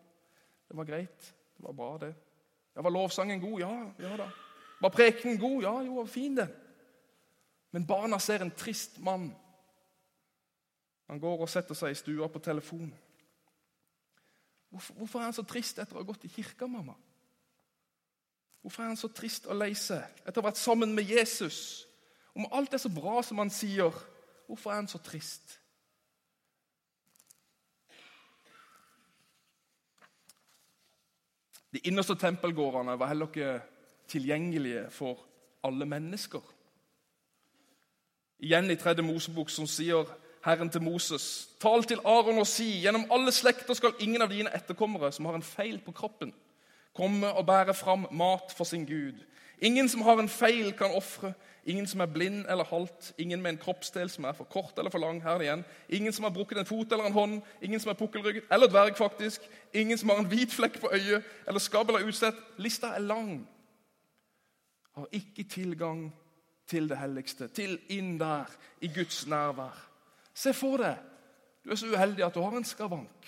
det 0.68 0.76
var 0.76 0.84
greit. 0.84 1.34
Det 1.56 1.64
var 1.66 1.72
bra, 1.72 1.98
det.' 2.06 2.29
'Ja, 2.76 2.82
Var 2.82 2.90
lovsangen 2.90 3.40
god?' 3.40 3.60
'Ja, 3.60 3.92
ja 3.98 4.16
da.' 4.16 4.30
'Var 4.80 4.88
prekenen 4.88 5.38
god?' 5.38 5.62
'Ja, 5.62 5.80
jo, 5.80 5.94
var 5.94 6.04
fin, 6.04 6.36
den.' 6.36 6.52
Men 7.70 7.86
barna 7.86 8.18
ser 8.18 8.42
en 8.42 8.50
trist 8.50 8.98
mann. 8.98 9.36
Han 11.06 11.20
går 11.20 11.40
og 11.40 11.48
setter 11.48 11.74
seg 11.74 11.90
i 11.90 11.94
stua 11.94 12.26
på 12.28 12.38
telefon. 12.38 12.94
Hvorfor, 14.70 14.94
hvorfor 14.94 15.18
er 15.18 15.24
han 15.24 15.34
så 15.34 15.42
trist 15.42 15.78
etter 15.78 15.96
å 15.96 16.02
ha 16.02 16.06
gått 16.06 16.24
i 16.24 16.28
kirka, 16.30 16.66
mamma? 16.66 16.94
Hvorfor 18.60 18.82
er 18.82 18.92
han 18.92 18.96
så 19.00 19.08
trist 19.08 19.46
og 19.46 19.56
lei 19.56 19.72
seg 19.74 20.02
etter 20.22 20.38
å 20.38 20.44
ha 20.44 20.50
vært 20.50 20.60
sammen 20.60 20.94
med 20.94 21.08
Jesus? 21.10 21.86
Om 22.34 22.46
alt 22.52 22.74
er 22.74 22.82
så 22.82 22.90
bra 22.92 23.22
som 23.22 23.38
han 23.38 23.50
sier, 23.50 23.94
hvorfor 24.46 24.70
er 24.70 24.82
han 24.82 24.90
så 24.90 24.98
trist? 25.02 25.59
De 31.72 31.78
innerste 31.78 32.14
tempelgårdene 32.14 32.98
var 32.98 33.08
heller 33.08 33.26
ikke 33.26 33.60
tilgjengelige 34.10 34.86
for 34.90 35.18
alle 35.64 35.86
mennesker. 35.86 36.40
Igjen 38.40 38.70
i 38.70 38.76
tredje 38.76 39.04
Mosebok 39.04 39.50
som 39.52 39.66
sier 39.68 40.08
Herren 40.44 40.70
til 40.72 40.82
Moses.: 40.82 41.48
Tal 41.60 41.84
til 41.84 42.00
Aron 42.04 42.38
og 42.38 42.46
si:" 42.46 42.80
Gjennom 42.80 43.04
alle 43.12 43.32
slekter 43.32 43.74
skal 43.74 43.98
ingen 44.00 44.22
av 44.22 44.30
dine 44.32 44.54
etterkommere 44.56 45.12
som 45.12 45.24
har 45.28 45.34
en 45.36 45.42
feil 45.42 45.78
på 45.84 45.92
kroppen, 45.92 46.32
komme 46.96 47.28
og 47.32 47.46
bære 47.46 47.74
fram 47.74 48.06
mat 48.10 48.54
for 48.56 48.64
sin 48.64 48.86
Gud. 48.86 49.20
Ingen 49.60 49.88
som 49.88 50.02
har 50.02 50.18
en 50.18 50.28
feil, 50.28 50.72
kan 50.72 50.90
ofre. 50.96 51.34
Ingen 51.64 51.86
som 51.86 52.00
er 52.00 52.06
blind 52.06 52.46
eller 52.48 52.64
halt. 52.64 53.12
Ingen 53.18 53.42
med 53.42 53.50
en 53.50 53.58
kroppsdel 53.58 54.10
som 54.10 54.24
er 54.24 54.32
for 54.32 54.44
kort 54.44 54.78
eller 54.78 54.90
for 54.90 54.98
lang. 54.98 55.22
Her 55.22 55.40
igjen. 55.40 55.64
Ingen 55.88 56.12
som 56.12 56.24
har 56.24 56.30
brukket 56.30 56.58
en 56.58 56.66
fot 56.66 56.92
eller 56.92 57.04
en 57.04 57.12
hånd. 57.12 57.42
Ingen 57.62 57.80
som 57.80 57.90
er 57.90 57.98
pukkelrygget 57.98 58.44
eller 58.52 58.66
dverg. 58.66 58.96
faktisk. 58.96 59.40
Ingen 59.74 59.98
som 59.98 60.08
har 60.08 60.18
en 60.18 60.30
hvit 60.30 60.52
flekk 60.52 60.80
på 60.80 60.90
øyet 60.92 61.22
eller 61.48 61.60
skabb 61.60 61.88
eller 61.88 62.08
utslett. 62.08 62.34
Lista 62.56 62.86
er 62.86 62.98
lang. 62.98 63.48
Har 64.94 65.06
ikke 65.12 65.44
tilgang 65.44 66.12
til 66.66 66.88
det 66.88 66.98
helligste, 66.98 67.48
til 67.48 67.78
inn 67.88 68.18
der, 68.18 68.46
i 68.80 68.88
Guds 68.94 69.26
nærvær. 69.26 69.74
Se 70.34 70.52
for 70.54 70.76
deg 70.76 70.96
du 71.64 71.70
er 71.70 71.76
så 71.76 71.90
uheldig 71.92 72.24
at 72.24 72.34
du 72.34 72.40
har 72.40 72.56
en 72.56 72.64
skavank. 72.64 73.26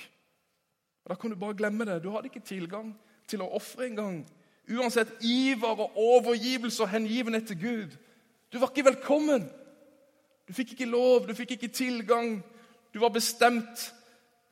Og 1.05 1.11
Da 1.11 1.15
kan 1.15 1.31
du 1.31 1.37
bare 1.37 1.55
glemme 1.55 1.85
det. 1.85 2.03
Du 2.03 2.11
hadde 2.11 2.31
ikke 2.31 2.41
tilgang 2.41 2.95
til 3.29 3.43
å 3.43 3.51
ofre 3.57 3.87
engang. 3.87 4.23
Uansett 4.71 5.11
iver 5.21 5.81
og 5.81 5.97
overgivelse 5.99 6.83
og 6.83 6.89
hengivenhet 6.89 7.47
til 7.47 7.61
Gud. 7.61 7.97
Du 8.53 8.59
var 8.59 8.69
ikke 8.69 8.85
velkommen. 8.85 9.47
Du 10.49 10.53
fikk 10.53 10.75
ikke 10.75 10.91
lov, 10.91 11.25
du 11.27 11.35
fikk 11.35 11.55
ikke 11.57 11.73
tilgang. 11.73 12.43
Du 12.93 13.01
var 13.01 13.09
bestemt 13.15 13.87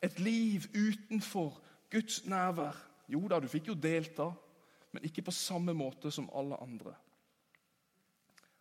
et 0.03 0.21
liv 0.21 0.65
utenfor 0.73 1.61
Guds 1.93 2.25
nærvær. 2.25 2.79
Jo 3.13 3.27
da, 3.29 3.41
du 3.41 3.49
fikk 3.51 3.69
jo 3.69 3.77
delta, 3.77 4.31
men 4.93 5.05
ikke 5.05 5.27
på 5.27 5.35
samme 5.35 5.75
måte 5.77 6.11
som 6.11 6.31
alle 6.33 6.57
andre. 6.63 6.95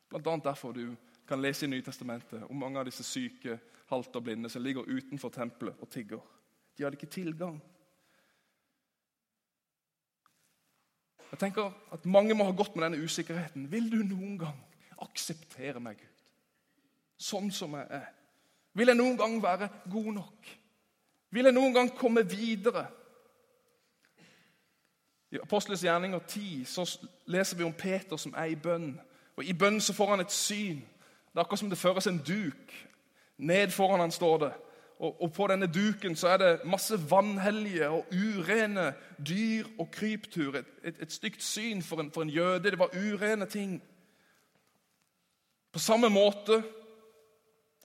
Blant 0.10 0.28
annet 0.28 0.50
derfor 0.50 0.74
du 0.76 0.96
kan 1.30 1.42
lese 1.42 1.68
i 1.68 1.70
Nytestamentet 1.70 2.44
om 2.50 2.60
mange 2.60 2.82
av 2.82 2.90
disse 2.90 3.06
syke, 3.06 3.60
halte 3.90 4.20
og 4.20 4.26
blinde 4.26 4.50
som 4.50 4.64
ligger 4.66 4.90
utenfor 4.90 5.32
tempelet 5.32 5.78
og 5.80 5.90
tigger. 5.90 6.24
De 6.76 6.84
hadde 6.84 6.98
ikke 6.98 7.14
tilgang. 7.14 7.62
Jeg 11.30 11.40
tenker 11.40 11.72
at 11.94 12.06
Mange 12.06 12.34
må 12.34 12.44
ha 12.44 12.52
gått 12.58 12.76
med 12.76 12.90
denne 12.90 13.06
usikkerheten. 13.06 13.70
Vil 13.72 13.92
du 13.92 14.02
noen 14.02 14.38
gang 14.42 14.58
akseptere 15.02 15.80
meg, 15.84 16.00
Gud? 16.00 16.32
Sånn 17.20 17.52
som 17.52 17.76
jeg 17.76 17.88
er. 17.90 18.08
Vil 18.74 18.92
jeg 18.92 18.98
noen 19.00 19.18
gang 19.20 19.36
være 19.44 19.70
god 19.92 20.14
nok? 20.14 20.54
Vil 21.32 21.50
jeg 21.50 21.54
noen 21.54 21.76
gang 21.76 21.92
komme 21.98 22.24
videre? 22.26 22.86
I 25.32 25.42
Apostelens 25.44 25.84
gjerninger 25.84 26.20
10 26.20 26.66
så 26.66 26.86
leser 27.30 27.58
vi 27.58 27.64
om 27.64 27.74
Peter 27.74 28.18
som 28.18 28.34
er 28.38 28.54
i 28.54 28.56
bønn. 28.58 28.96
Og 29.38 29.46
I 29.46 29.54
bønn 29.54 29.82
så 29.82 29.94
får 29.94 30.16
han 30.16 30.24
et 30.24 30.34
syn. 30.34 30.80
Det 31.30 31.38
er 31.38 31.44
akkurat 31.44 31.60
som 31.60 31.70
det 31.70 31.78
føres 31.78 32.08
en 32.08 32.24
duk. 32.28 32.74
Ned 33.38 33.72
foran 33.72 34.00
han 34.00 34.12
står 34.12 34.38
det. 34.38 34.54
Og, 35.00 35.22
og, 35.22 35.34
På 35.34 35.48
denne 35.48 35.68
duken 35.68 36.16
så 36.16 36.28
er 36.28 36.38
det 36.38 36.66
masse 36.66 36.98
vanhellige 37.10 37.90
og 37.90 38.06
urene 38.12 38.94
dyr 39.28 39.66
og 39.80 39.92
kryptur. 39.92 40.58
Et, 40.58 40.66
et, 40.84 40.96
et 41.02 41.12
stygt 41.12 41.44
syn 41.44 41.82
for 41.82 42.02
en, 42.02 42.12
for 42.12 42.22
en, 42.22 42.30
jøde. 42.30 42.72
Det 42.72 42.80
var 42.80 42.90
urene 42.94 43.46
ting. 43.46 43.84
På 45.72 45.80
samme 45.80 46.10
måte 46.10 46.64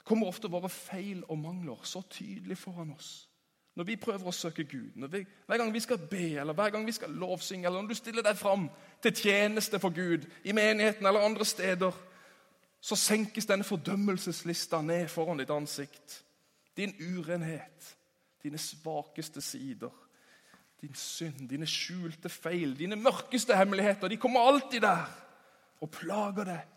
kommer 0.05 0.29
ofte 0.29 0.49
våre 0.51 0.69
feil 0.69 1.23
og 1.29 1.39
mangler 1.41 1.81
så 1.83 2.01
tydelig 2.09 2.57
foran 2.57 2.93
oss. 2.93 3.29
Når 3.75 3.83
vi 3.83 3.95
prøver 3.99 4.29
å 4.29 4.33
søke 4.33 4.63
Gud, 4.63 4.95
vi, 5.11 5.25
hver 5.47 5.59
gang 5.59 5.73
vi 5.73 5.81
skal 5.83 5.99
be, 6.09 6.37
eller 6.39 6.55
hver 6.55 6.69
gang 6.71 6.85
vi 6.87 6.93
skal 6.95 7.11
lovsynge, 7.11 7.67
eller 7.67 7.81
når 7.81 7.91
du 7.91 7.97
stiller 7.99 8.23
deg 8.23 8.37
fram 8.39 8.69
til 9.03 9.15
tjeneste 9.15 9.81
for 9.83 9.91
Gud 9.91 10.23
i 10.47 10.55
menigheten 10.55 11.05
eller 11.05 11.25
andre 11.25 11.45
steder, 11.45 11.97
så 12.79 12.95
senkes 12.95 13.49
denne 13.49 13.65
fordømmelseslista 13.67 14.79
ned 14.85 15.09
foran 15.11 15.41
ditt 15.41 15.51
ansikt 15.51 16.21
din 16.77 16.95
urenhet, 16.99 17.97
dine 18.43 18.57
svakeste 18.57 19.41
sider, 19.41 19.91
din 20.81 20.93
synd, 20.93 21.49
dine 21.49 21.67
skjulte 21.67 22.29
feil, 22.29 22.75
dine 22.77 22.95
mørkeste 22.99 23.55
hemmeligheter. 23.55 24.07
De 24.11 24.17
kommer 24.17 24.43
alltid 24.43 24.81
der 24.83 25.05
og 25.81 25.91
plager 25.91 26.49
deg. 26.51 26.74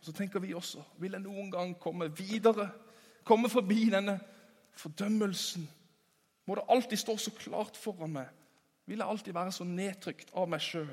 Så 0.00 0.12
tenker 0.16 0.40
vi 0.40 0.54
også 0.56 0.82
vil 1.00 1.12
jeg 1.12 1.24
noen 1.24 1.50
gang 1.52 1.74
komme 1.80 2.08
videre, 2.16 2.70
komme 3.24 3.50
forbi 3.52 3.90
denne 3.92 4.16
fordømmelsen? 4.80 5.68
Må 6.48 6.56
det 6.56 6.68
alltid 6.68 6.96
stå 6.96 7.16
så 7.20 7.32
klart 7.36 7.76
foran 7.76 8.14
meg? 8.14 8.28
Vil 8.88 8.98
jeg 8.98 9.08
alltid 9.08 9.36
være 9.36 9.52
så 9.52 9.64
nedtrykt 9.64 10.32
av 10.34 10.48
meg 10.50 10.62
sjøl? 10.64 10.88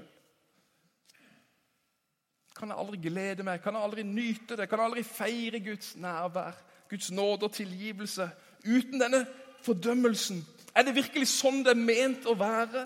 Kan 2.57 2.73
jeg 2.73 2.81
aldri 2.81 2.99
glede 3.01 3.45
meg? 3.45 3.61
Kan 3.61 3.77
jeg 3.77 3.85
aldri 3.85 4.03
nyte 4.03 4.57
det? 4.57 4.67
Kan 4.69 4.81
jeg 4.81 4.89
aldri 4.89 5.03
feire 5.05 5.61
Guds 5.63 5.95
nærvær, 5.95 6.57
Guds 6.89 7.11
nåde 7.11 7.47
og 7.47 7.53
tilgivelse 7.53 8.29
uten 8.65 9.01
denne 9.01 9.23
fordømmelsen? 9.65 10.43
Er 10.75 10.85
det 10.85 10.95
virkelig 10.97 11.29
sånn 11.31 11.63
det 11.65 11.73
er 11.73 11.81
ment 11.81 12.27
å 12.29 12.35
være? 12.37 12.85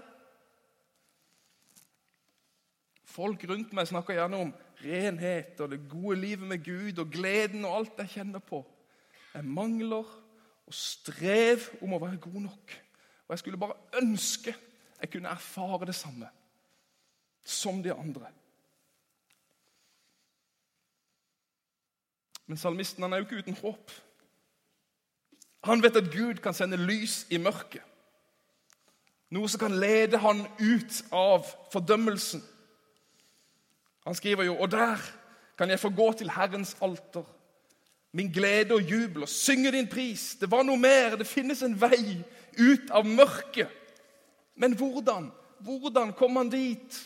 Folk 3.12 3.44
rundt 3.50 3.74
meg 3.76 3.90
snakker 3.90 4.16
gjerne 4.16 4.46
om 4.46 4.52
renhet 4.84 5.60
og 5.62 5.72
det 5.72 5.84
gode 5.90 6.20
livet 6.20 6.48
med 6.48 6.64
Gud 6.66 7.00
og 7.04 7.12
gleden 7.14 7.66
og 7.66 7.78
alt 7.78 8.02
jeg 8.04 8.16
kjenner 8.18 8.44
på. 8.44 8.64
Jeg 9.34 9.46
mangler 9.48 10.10
og 10.68 10.76
strev 10.76 11.70
om 11.82 11.96
å 11.96 12.02
være 12.02 12.20
god 12.22 12.42
nok. 12.50 12.76
Og 13.28 13.34
jeg 13.34 13.44
skulle 13.44 13.62
bare 13.62 13.80
ønske 14.02 14.56
jeg 15.02 15.10
kunne 15.10 15.30
erfare 15.34 15.86
det 15.90 15.96
samme 15.96 16.28
som 17.44 17.84
de 17.84 17.94
andre. 17.94 18.28
Men 22.46 22.58
salmisten 22.58 23.04
han 23.04 23.14
er 23.14 23.18
jo 23.22 23.26
ikke 23.26 23.42
uten 23.42 23.58
håp. 23.64 23.92
Han 25.64 25.82
vet 25.84 25.96
at 25.96 26.12
Gud 26.14 26.42
kan 26.44 26.54
sende 26.54 26.78
lys 26.78 27.26
i 27.30 27.40
mørket. 27.42 27.82
Noe 29.32 29.48
som 29.50 29.62
kan 29.62 29.78
lede 29.80 30.20
han 30.20 30.44
ut 30.60 30.98
av 31.16 31.48
fordømmelsen. 31.72 32.44
Han 34.06 34.16
skriver 34.16 34.44
jo 34.44 34.56
Og 34.58 34.72
der 34.72 34.98
kan 35.58 35.70
jeg 35.70 35.80
få 35.80 35.90
gå 35.90 36.14
til 36.14 36.32
Herrens 36.32 36.78
alter. 36.82 37.24
Min 38.14 38.32
glede 38.32 38.74
og 38.74 38.82
jubel 38.82 39.22
og 39.22 39.30
synge 39.30 39.72
din 39.72 39.88
pris. 39.88 40.36
Det 40.40 40.52
var 40.52 40.64
noe 40.64 40.78
mer. 40.78 41.16
Det 41.16 41.28
finnes 41.28 41.62
en 41.64 41.78
vei 41.82 42.18
ut 42.60 42.90
av 42.92 43.06
mørket. 43.06 43.70
Men 44.56 44.74
hvordan? 44.76 45.30
Hvordan 45.60 46.14
kom 46.14 46.36
han 46.36 46.50
dit? 46.50 46.98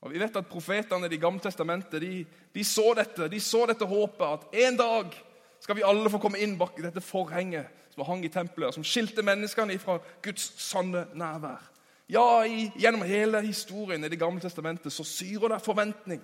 Og 0.00 0.12
Vi 0.12 0.18
vet 0.18 0.36
at 0.36 0.46
profetene 0.46 1.06
i 1.06 1.08
Det 1.08 1.20
gamle 1.20 1.40
testamentet 1.40 2.00
de, 2.00 2.24
de, 2.54 2.64
så 2.64 2.94
dette 2.94 3.28
de 3.28 3.40
så 3.40 3.66
dette 3.66 3.84
håpet. 3.86 4.26
At 4.26 4.64
en 4.66 4.76
dag 4.76 5.18
skal 5.60 5.76
vi 5.76 5.86
alle 5.86 6.10
få 6.10 6.18
komme 6.18 6.40
inn 6.42 6.56
bak 6.58 6.78
dette 6.82 7.00
forhenget 7.00 7.66
som 7.94 8.06
hang 8.08 8.24
i 8.24 8.32
tempelet, 8.32 8.74
som 8.74 8.84
skilte 8.84 9.22
menneskene 9.22 9.78
fra 9.78 9.98
Guds 10.22 10.52
sanne 10.62 11.06
nærvær. 11.14 11.71
Ja, 12.12 12.44
i, 12.44 12.70
Gjennom 12.76 13.02
hele 13.08 13.40
historien 13.40 14.04
i 14.04 14.08
Det 14.08 14.18
gamle 14.18 14.40
testamentet 14.40 14.92
så 14.92 15.04
syrer 15.04 15.48
det 15.48 15.62
forventning. 15.62 16.20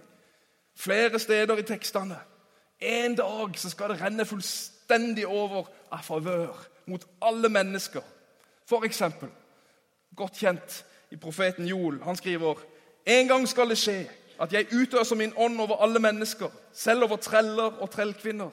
Flere 0.77 1.19
steder 1.19 1.59
i 1.59 1.63
tekstene. 1.63 2.19
En 2.81 3.15
dag 3.15 3.59
så 3.59 3.71
skal 3.71 3.91
det 3.91 4.03
renne 4.03 4.25
fullstendig 4.25 5.27
over 5.27 5.67
av 5.91 6.03
favør 6.05 6.67
mot 6.87 7.07
alle 7.23 7.49
mennesker. 7.49 8.05
For 8.69 8.85
eksempel, 8.85 9.29
godt 10.17 10.37
kjent 10.37 10.85
i 11.11 11.17
profeten 11.17 11.67
Joel. 11.67 12.03
Han 12.03 12.17
skriver 12.17 12.61
en 13.07 13.29
gang 13.29 13.49
skal 13.49 13.69
det 13.69 13.79
skje 13.81 14.03
at 14.41 14.53
jeg 14.53 14.69
utøser 14.73 15.17
min 15.17 15.33
ånd 15.37 15.61
over 15.61 15.81
alle 15.83 15.99
mennesker, 15.99 16.51
selv 16.73 17.09
over 17.09 17.17
treller 17.17 17.81
og 17.81 17.91
trellkvinner. 17.91 18.51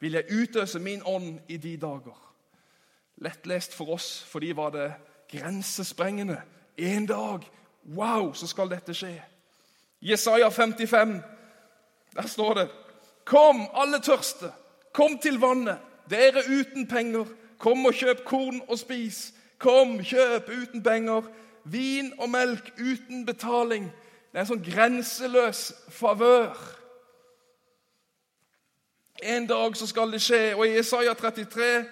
Vil 0.00 0.12
jeg 0.12 0.24
utøse 0.30 0.78
min 0.78 1.02
ånd 1.06 1.38
i 1.48 1.56
de 1.56 1.76
dager. 1.76 2.20
lettlest 3.16 3.74
for 3.74 3.94
oss, 3.94 4.24
for 4.24 4.38
de 4.38 4.56
var 4.56 4.70
det 4.70 4.92
grensesprengende. 5.30 6.42
En 6.76 7.06
dag 7.06 7.50
Wow, 7.84 8.32
så 8.32 8.46
skal 8.46 8.70
dette 8.70 8.94
skje. 8.96 9.22
Jesaja 10.00 10.48
55, 10.48 11.22
der 12.16 12.26
står 12.26 12.54
det 12.54 12.68
Kom, 13.24 13.68
alle 13.74 14.00
tørste, 14.00 14.52
kom 14.92 15.18
til 15.18 15.40
vannet. 15.40 15.78
Dere 16.10 16.42
uten 16.48 16.86
penger, 16.88 17.24
kom 17.58 17.86
og 17.86 17.94
kjøp 17.94 18.24
korn 18.24 18.60
og 18.68 18.78
spis. 18.78 19.32
Kom, 19.58 19.98
kjøp 20.04 20.48
uten 20.48 20.82
penger. 20.82 21.22
Vin 21.64 22.12
og 22.18 22.28
melk 22.30 22.72
uten 22.76 23.26
betaling. 23.26 23.88
Det 24.32 24.38
er 24.38 24.44
en 24.44 24.50
sånn 24.50 24.64
grenseløs 24.64 25.70
favør. 25.88 26.52
En 29.22 29.46
dag 29.48 29.76
så 29.76 29.86
skal 29.88 30.12
det 30.12 30.20
skje, 30.20 30.52
og 30.56 30.66
i 30.66 30.74
Jesaja 30.74 31.14
33 31.14 31.84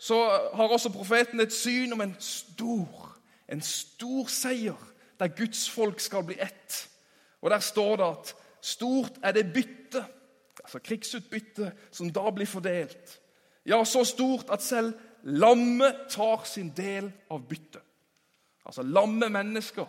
så 0.00 0.20
har 0.54 0.72
også 0.72 0.92
profeten 0.94 1.40
et 1.40 1.52
syn 1.52 1.92
om 1.92 2.00
en 2.00 2.16
stor, 2.20 3.09
en 3.50 3.60
stor 3.60 4.28
seier, 4.30 4.78
der 5.18 5.28
Guds 5.28 5.70
folk 5.70 6.00
skal 6.00 6.24
bli 6.24 6.38
ett. 6.40 6.88
Og 7.40 7.50
Der 7.50 7.58
står 7.58 7.96
det 7.96 8.04
at 8.04 8.36
stort 8.60 9.18
er 9.22 9.32
det 9.32 9.52
bytte, 9.52 10.04
altså 10.64 10.78
krigsutbytte, 10.78 11.72
som 11.90 12.12
da 12.12 12.30
blir 12.30 12.46
fordelt. 12.46 13.20
Ja, 13.66 13.84
så 13.84 14.04
stort 14.04 14.50
at 14.50 14.62
selv 14.62 14.94
lammet 15.22 16.06
tar 16.10 16.44
sin 16.44 16.72
del 16.76 17.12
av 17.30 17.48
byttet. 17.48 17.82
Altså 18.64 18.82
lamme 18.82 19.28
mennesker. 19.28 19.86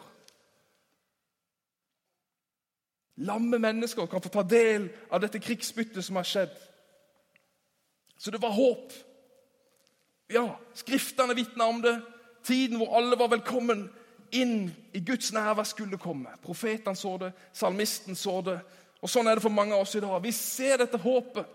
Lamme 3.16 3.60
mennesker 3.60 4.06
kan 4.06 4.22
få 4.22 4.30
ta 4.30 4.44
del 4.44 4.90
av 5.12 5.22
dette 5.22 5.40
krigsbyttet 5.40 6.04
som 6.06 6.16
har 6.16 6.26
skjedd. 6.28 6.56
Så 8.18 8.32
det 8.32 8.42
var 8.42 8.56
håp. 8.56 8.94
Ja, 10.32 10.60
Skriftene 10.74 11.36
vitna 11.36 11.66
om 11.66 11.82
det. 11.82 12.02
Tiden 12.44 12.78
hvor 12.78 12.98
alle 12.98 13.20
var 13.20 13.28
velkommen 13.32 13.90
inn 14.32 14.72
i 14.94 15.02
Guds 15.06 15.34
nærvær 15.34 15.68
skulle 15.68 15.98
komme. 15.98 16.30
Profetene 16.44 16.96
så 16.96 17.18
det, 17.18 17.32
salmisten 17.54 18.16
så 18.16 18.42
det. 18.46 18.60
Og 19.02 19.10
Sånn 19.10 19.28
er 19.28 19.38
det 19.38 19.44
for 19.44 19.54
mange 19.54 19.76
av 19.76 19.86
oss 19.86 19.96
i 19.98 20.04
dag. 20.04 20.20
Vi 20.24 20.32
ser 20.36 20.78
dette 20.82 21.00
håpet. 21.02 21.46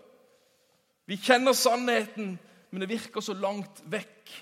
Vi 1.07 1.15
kjenner 1.23 1.55
sannheten, 1.55 2.35
men 2.71 2.83
det 2.83 2.89
virker 2.89 3.23
så 3.23 3.33
langt 3.33 3.81
vekk. 3.87 4.33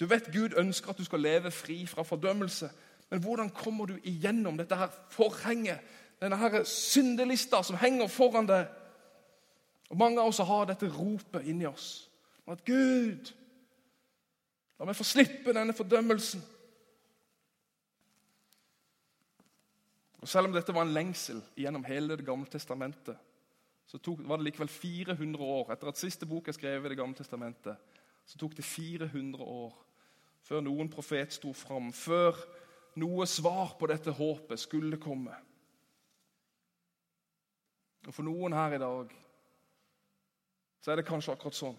Du 0.00 0.08
vet 0.10 0.32
Gud 0.34 0.56
ønsker 0.58 0.90
at 0.90 0.98
du 0.98 1.06
skal 1.06 1.22
leve 1.22 1.50
fri 1.54 1.84
fra 1.86 2.02
fordømmelse. 2.02 2.70
Men 3.10 3.22
hvordan 3.22 3.50
kommer 3.54 3.86
du 3.86 3.98
igjennom 4.02 4.58
dette 4.58 4.76
her 4.76 4.90
forhenget, 5.10 5.78
denne 6.20 6.36
her 6.36 6.64
syndelista 6.66 7.62
som 7.62 7.78
henger 7.78 8.10
foran 8.10 8.48
deg? 8.50 8.66
Og 9.90 9.96
Mange 9.96 10.20
av 10.20 10.32
oss 10.32 10.42
har 10.42 10.66
dette 10.66 10.90
ropet 10.90 11.46
inni 11.46 11.66
oss. 11.66 12.08
At 12.46 12.64
Gud, 12.64 13.32
La 14.78 14.88
meg 14.88 14.98
få 14.98 15.06
slippe 15.06 15.54
denne 15.54 15.74
fordømmelsen. 15.76 16.42
Og 20.24 20.28
Selv 20.28 20.48
om 20.48 20.56
dette 20.56 20.74
var 20.74 20.86
en 20.86 20.94
lengsel 20.94 21.42
gjennom 21.56 21.84
hele 21.84 22.16
Det 22.16 22.26
gamle 22.26 22.48
testamentet, 22.50 23.16
så 23.86 23.98
tok, 23.98 24.22
var 24.24 24.40
det 24.40 24.46
likevel 24.48 24.68
400 24.68 25.44
år 25.44 25.72
etter 25.72 25.88
at 25.88 26.00
siste 26.00 26.26
bok 26.26 26.48
er 26.48 26.56
skrevet 26.56 26.86
i 26.86 26.94
Det 26.94 26.98
gamle 26.98 27.14
testamentet, 27.14 27.76
så 28.26 28.38
tok 28.38 28.56
det 28.56 28.64
400 28.64 29.42
år 29.42 29.74
før 30.44 30.60
noen 30.64 30.88
profet 30.92 31.32
sto 31.32 31.52
fram, 31.52 31.92
før 31.92 32.36
noe 33.00 33.26
svar 33.26 33.76
på 33.78 33.88
dette 33.88 34.12
håpet 34.12 34.60
skulle 34.60 35.00
komme. 35.00 35.32
Og 38.06 38.12
For 38.12 38.24
noen 38.24 38.52
her 38.52 38.76
i 38.76 38.80
dag 38.80 39.12
så 40.80 40.92
er 40.92 41.00
det 41.00 41.08
kanskje 41.08 41.32
akkurat 41.32 41.56
sånn 41.56 41.78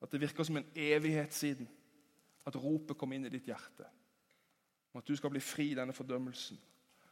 at 0.00 0.12
det 0.12 0.20
virker 0.22 0.46
som 0.46 0.56
en 0.56 0.72
evighet 0.74 1.34
siden 1.34 1.68
at 2.48 2.56
ropet 2.56 2.96
kom 2.98 3.12
inn 3.12 3.28
i 3.28 3.32
ditt 3.32 3.48
hjerte. 3.50 3.86
Om 4.90 5.02
at 5.02 5.06
du 5.06 5.14
skal 5.16 5.32
bli 5.32 5.42
fri 5.44 5.70
i 5.70 5.78
denne 5.78 5.94
fordømmelsen. 5.94 6.58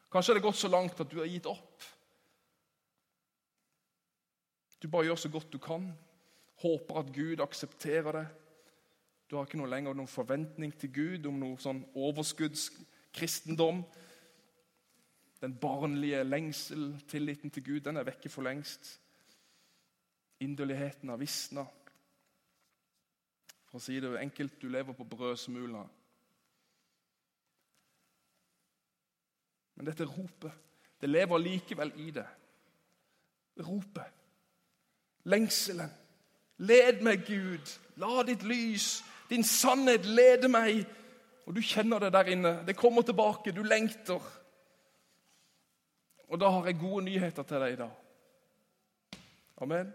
Kanskje 0.09 0.33
har 0.33 0.39
det 0.39 0.47
gått 0.47 0.61
så 0.61 0.71
langt 0.73 1.01
at 1.01 1.11
du 1.11 1.19
har 1.21 1.29
gitt 1.29 1.47
opp. 1.47 1.85
Du 4.81 4.89
bare 4.89 5.11
gjør 5.11 5.21
så 5.21 5.31
godt 5.33 5.53
du 5.53 5.59
kan. 5.63 5.91
Håper 6.63 7.03
at 7.03 7.13
Gud 7.15 7.43
aksepterer 7.45 8.21
det. 8.21 8.27
Du 9.29 9.37
har 9.37 9.45
ikke 9.45 9.61
noe 9.61 9.69
lenger 9.69 9.95
noen 9.95 10.09
forventning 10.09 10.73
til 10.81 10.93
Gud 10.95 11.27
om 11.29 11.37
noe 11.43 11.59
sånn 11.61 11.83
overskuddskristendom. 11.99 13.83
Den 15.43 15.55
barnlige 15.61 16.25
lengsel, 16.25 16.95
tilliten 17.11 17.53
til 17.53 17.67
Gud, 17.67 17.83
den 17.85 18.01
er 18.01 18.09
vekke 18.09 18.33
for 18.33 18.47
lengst. 18.47 18.97
Inderligheten 20.41 21.13
har 21.13 21.21
visna. 21.21 21.67
For 23.79 23.85
å 23.85 23.93
si 23.93 24.01
det 24.03 24.09
enkelt 24.19 24.57
du 24.59 24.67
lever 24.75 24.95
på 24.99 25.05
brødsmula. 25.07 25.85
Men 29.79 29.87
dette 29.87 30.09
ropet, 30.11 30.65
det 30.99 31.07
lever 31.07 31.39
likevel 31.39 31.93
i 32.03 32.09
det. 32.17 32.25
Ropet. 33.63 34.17
Lengselen. 35.31 35.93
Led 36.67 37.05
meg, 37.07 37.23
Gud. 37.29 37.71
La 38.03 38.25
ditt 38.27 38.43
lys, 38.43 39.05
din 39.31 39.47
sannhet, 39.47 40.11
lede 40.11 40.51
meg. 40.51 40.83
Og 41.47 41.55
du 41.55 41.63
kjenner 41.63 42.03
det 42.03 42.11
der 42.19 42.33
inne. 42.35 42.55
Det 42.67 42.75
kommer 42.75 43.07
tilbake. 43.07 43.55
Du 43.55 43.63
lengter. 43.63 44.27
Og 46.27 46.43
da 46.43 46.51
har 46.51 46.67
jeg 46.67 46.83
gode 46.83 47.07
nyheter 47.07 47.47
til 47.47 47.63
deg 47.63 47.79
i 47.79 47.81
dag. 47.85 49.23
Amen. 49.63 49.95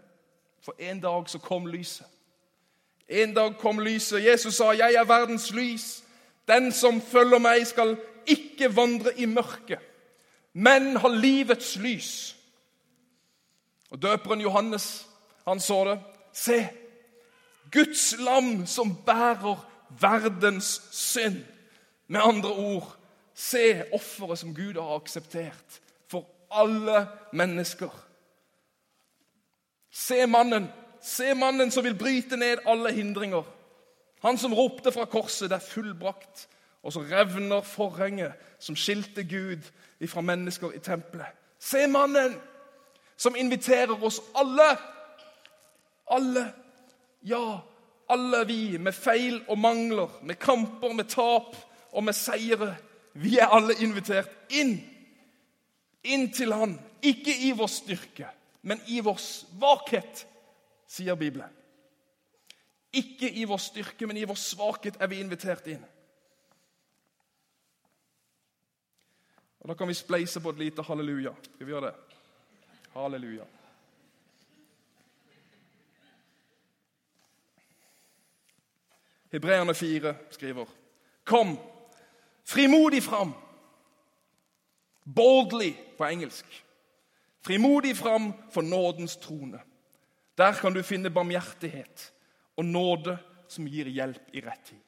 For 0.64 0.80
en 0.80 1.04
dag 1.04 1.28
så 1.28 1.44
kom 1.44 1.68
lyset. 1.68 2.13
En 3.08 3.34
dag 3.34 3.56
kom 3.58 3.78
lyset. 3.78 4.24
Jesus 4.24 4.54
sa, 4.54 4.72
'Jeg 4.72 4.94
er 4.94 5.04
verdens 5.04 5.50
lys'. 5.50 6.02
Den 6.48 6.72
som 6.72 7.00
følger 7.00 7.38
meg, 7.38 7.66
skal 7.66 7.96
ikke 8.26 8.76
vandre 8.76 9.20
i 9.20 9.26
mørket, 9.26 9.78
men 10.52 10.96
ha 10.96 11.08
livets 11.08 11.76
lys. 11.76 12.36
Og 13.90 14.02
Døperen 14.02 14.40
Johannes, 14.40 15.06
han 15.48 15.60
så 15.60 15.84
det. 15.84 16.00
Se, 16.32 16.68
Guds 17.72 18.14
lam 18.18 18.66
som 18.66 18.96
bærer 19.06 19.70
verdens 20.00 20.82
synd. 20.92 21.44
Med 22.06 22.20
andre 22.22 22.52
ord, 22.52 22.96
se 23.34 23.84
offeret 23.92 24.38
som 24.38 24.54
Gud 24.54 24.74
har 24.74 24.94
akseptert 24.94 25.80
for 26.08 26.26
alle 26.50 27.08
mennesker. 27.32 27.90
Se 29.90 30.26
mannen 30.26 30.68
Se 31.04 31.34
mannen 31.34 31.70
som 31.70 31.84
vil 31.84 31.98
bryte 31.98 32.36
ned 32.36 32.64
alle 32.66 32.92
hindringer. 32.92 33.44
Han 34.24 34.38
som 34.40 34.54
ropte 34.56 34.92
fra 34.92 35.04
korset, 35.04 35.50
det 35.50 35.58
er 35.58 35.66
fullbrakt. 35.66 36.46
Og 36.82 36.92
så 36.92 37.00
revner 37.00 37.60
forhenget 37.60 38.32
som 38.58 38.76
skilte 38.76 39.24
Gud 39.24 39.68
fra 40.08 40.20
mennesker 40.20 40.72
i 40.72 40.80
tempelet. 40.80 41.28
Se 41.60 41.86
mannen 41.86 42.34
som 43.16 43.36
inviterer 43.36 44.04
oss 44.04 44.20
alle. 44.34 44.70
Alle. 46.10 46.46
Ja, 47.22 47.60
alle 48.08 48.46
vi 48.48 48.78
med 48.78 48.92
feil 48.92 49.42
og 49.48 49.58
mangler, 49.58 50.08
med 50.22 50.34
kamper, 50.40 50.92
med 50.92 51.04
tap 51.04 51.56
og 51.92 52.04
med 52.04 52.12
seire. 52.12 52.76
Vi 53.12 53.38
er 53.38 53.52
alle 53.52 53.76
invitert 53.80 54.32
inn. 54.50 54.76
Inn 56.04 56.30
til 56.32 56.52
Han. 56.52 56.78
Ikke 57.02 57.32
i 57.44 57.52
vår 57.52 57.68
styrke, 57.68 58.28
men 58.62 58.80
i 58.88 59.00
vår 59.00 59.20
svakhet 59.20 60.26
sier 60.94 61.18
Bibelen. 61.18 61.50
Ikke 62.94 63.30
i 63.30 63.44
vår 63.44 63.58
styrke, 63.58 64.06
men 64.06 64.16
i 64.16 64.26
vår 64.28 64.38
svakhet 64.38 65.00
er 65.02 65.10
vi 65.10 65.18
invitert 65.22 65.66
inn. 65.66 65.82
Og 69.64 69.68
Da 69.68 69.74
kan 69.74 69.88
vi 69.88 69.94
spleise 69.94 70.40
på 70.40 70.52
et 70.52 70.58
lite 70.58 70.82
halleluja. 70.82 71.32
Skal 71.42 71.66
vi 71.66 71.72
gjøre 71.72 71.86
det? 71.86 71.94
Halleluja. 72.92 73.44
Hebreerne 79.32 79.74
4 79.74 80.14
skriver 80.30 80.66
Kom 81.24 81.58
frimodig 82.44 83.02
fram. 83.02 83.32
Boldly 85.14 85.72
på 85.98 86.04
engelsk. 86.04 86.64
Frimodig 87.40 87.96
fram 87.96 88.32
for 88.52 88.62
nådens 88.62 89.16
trone. 89.16 89.60
Der 90.38 90.52
kan 90.52 90.74
du 90.74 90.82
finne 90.82 91.10
barmhjertighet 91.10 92.12
og 92.56 92.64
nåde 92.64 93.18
som 93.48 93.66
gir 93.66 93.86
hjelp 93.86 94.34
i 94.34 94.40
rett 94.40 94.64
tid. 94.64 94.82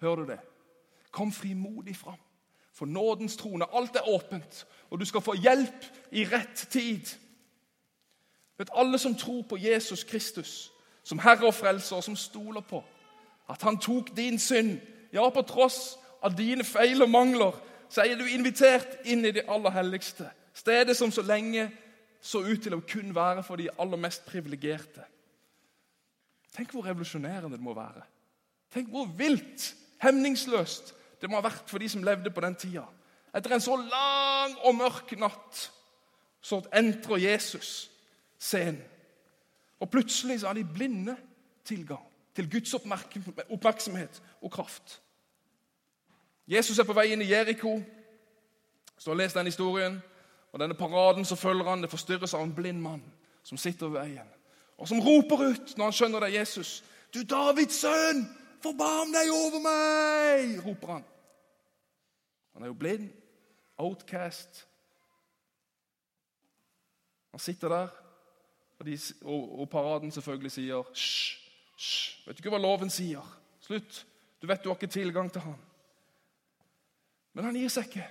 Hører 0.00 0.16
du 0.16 0.26
det? 0.32 0.40
Kom 1.10 1.32
frimodig 1.32 1.96
fram. 1.96 2.20
For 2.72 2.86
nådens 2.86 3.36
trone. 3.36 3.66
Alt 3.74 3.96
er 3.96 4.08
åpent, 4.08 4.66
og 4.90 5.00
du 5.00 5.04
skal 5.04 5.20
få 5.20 5.34
hjelp 5.34 5.86
i 6.12 6.24
rett 6.24 6.66
tid. 6.70 7.16
Vet 8.58 8.70
Alle 8.74 8.98
som 8.98 9.14
tror 9.14 9.42
på 9.42 9.56
Jesus 9.56 10.04
Kristus 10.04 10.72
som 11.08 11.18
Herre 11.18 11.46
og 11.46 11.54
Frelser, 11.54 11.96
og 11.96 12.04
som 12.04 12.16
stoler 12.16 12.60
på 12.60 12.84
at 13.48 13.62
han 13.62 13.78
tok 13.78 14.16
din 14.16 14.38
synd 14.38 14.78
Ja, 15.12 15.28
på 15.30 15.42
tross 15.42 15.96
av 16.22 16.34
dine 16.36 16.64
feil 16.64 17.00
og 17.02 17.08
mangler, 17.08 17.54
så 17.88 18.02
er 18.04 18.18
du 18.20 18.26
invitert 18.28 18.98
inn 19.08 19.24
i 19.24 19.30
det 19.32 19.46
aller 19.48 19.72
helligste. 19.72 20.26
Stedet 20.52 20.96
som 20.96 21.08
så 21.10 21.22
lenge 21.24 21.70
så 22.20 22.42
ut 22.42 22.62
til 22.62 22.74
å 22.74 22.82
kun 22.82 23.14
være 23.14 23.44
for 23.46 23.60
de 23.60 23.70
aller 23.78 24.00
mest 24.00 24.26
privilegerte. 24.26 25.04
Tenk 26.54 26.72
hvor 26.74 26.86
revolusjonerende 26.86 27.56
det 27.56 27.64
må 27.64 27.74
være. 27.76 28.02
Tenk 28.74 28.90
hvor 28.92 29.08
vilt, 29.18 29.74
hemningsløst 30.02 30.94
det 31.20 31.30
må 31.30 31.38
ha 31.38 31.46
vært 31.46 31.70
for 31.70 31.82
de 31.82 31.88
som 31.90 32.04
levde 32.04 32.32
på 32.34 32.42
den 32.44 32.56
tida. 32.58 32.84
Etter 33.34 33.54
en 33.54 33.62
så 33.62 33.76
lang 33.78 34.56
og 34.66 34.76
mørk 34.78 35.12
natt 35.20 35.68
så 36.40 36.60
entrer 36.74 37.22
Jesus 37.22 37.90
scenen. 38.38 38.82
Og 39.78 39.90
plutselig 39.90 40.40
så 40.40 40.50
har 40.50 40.58
de 40.58 40.64
blinde 40.64 41.14
tilgang 41.64 42.02
til 42.34 42.50
Guds 42.50 42.74
oppmerksomhet 42.74 44.22
og 44.42 44.50
kraft. 44.50 45.00
Jesus 46.48 46.78
er 46.78 46.86
på 46.88 46.96
vei 46.96 47.12
inn 47.12 47.22
i 47.22 47.30
Jeriko. 47.30 47.76
Så 48.98 49.14
les 49.14 49.34
den 49.36 49.46
historien. 49.46 50.00
Og 50.52 50.60
denne 50.60 50.74
paraden 50.74 51.24
så 51.24 51.36
følger 51.36 51.68
han, 51.68 51.82
det 51.82 51.90
forstyrres 51.90 52.34
av 52.34 52.42
en 52.42 52.54
blind 52.54 52.80
mann 52.80 53.04
som 53.44 53.58
sitter 53.60 53.88
ved 53.88 54.00
veien, 54.00 54.28
og 54.78 54.88
som 54.88 55.00
roper 55.00 55.44
ut 55.50 55.74
når 55.76 55.84
han 55.84 55.96
skjønner 55.96 56.20
det 56.20 56.28
er 56.28 56.40
Jesus. 56.40 56.84
'Du 57.12 57.22
Davids 57.24 57.80
sønn, 57.80 58.26
forbarm 58.62 59.12
deg 59.12 59.30
over 59.32 59.62
meg!' 59.64 60.66
roper 60.66 60.92
han. 60.92 61.04
Han 62.52 62.62
er 62.62 62.66
jo 62.66 62.74
blind, 62.74 63.08
outcast. 63.78 64.66
Han 67.30 67.40
sitter 67.40 67.68
der, 67.68 67.88
og, 68.78 68.86
de, 68.86 68.98
og, 69.22 69.60
og 69.60 69.70
paraden 69.70 70.10
selvfølgelig 70.10 70.52
sier 70.52 70.82
hysj. 70.90 71.38
Hysj! 71.78 72.26
Vet 72.26 72.36
du 72.36 72.42
ikke 72.42 72.50
hva 72.50 72.60
loven 72.62 72.90
sier? 72.90 73.24
Slutt! 73.60 74.04
Du 74.42 74.46
vet 74.46 74.62
du 74.64 74.68
har 74.70 74.76
ikke 74.76 74.92
tilgang 74.92 75.32
til 75.32 75.42
han. 75.42 75.58
Men 77.32 77.48
han 77.48 77.56
gir 77.58 77.70
seg 77.72 77.88
ikke. 77.88 78.06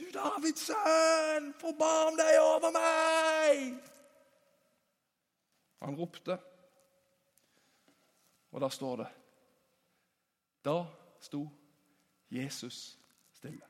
Du 0.00 0.06
Davids 0.14 0.62
sønn, 0.70 1.50
forbarm 1.60 2.16
deg 2.16 2.38
over 2.40 2.72
meg! 2.72 3.74
Han 5.80 5.96
ropte, 5.96 6.36
og 8.50 8.60
da 8.60 8.68
står 8.68 8.96
det 9.00 9.08
Da 10.64 10.76
sto 11.20 11.42
Jesus 12.30 12.98
stille. 13.36 13.66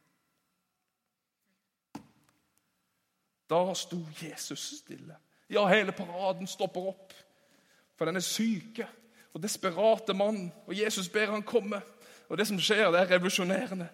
Da 3.50 3.60
sto 3.74 3.98
Jesus 4.22 4.68
stille. 4.78 5.16
Ja, 5.50 5.66
hele 5.66 5.92
paraden 5.92 6.46
stopper 6.46 6.92
opp. 6.92 7.14
For 7.98 8.06
denne 8.06 8.22
syke 8.22 8.86
og 9.34 9.42
desperate 9.42 10.14
mannen. 10.14 10.52
Og 10.66 10.78
Jesus 10.78 11.08
ber 11.08 11.30
han 11.34 11.42
komme. 11.42 11.82
Og 12.28 12.38
det 12.38 12.46
som 12.46 12.60
skjer, 12.62 12.90
det 12.90 13.00
er 13.00 13.10
revolusjonerende. 13.14 13.88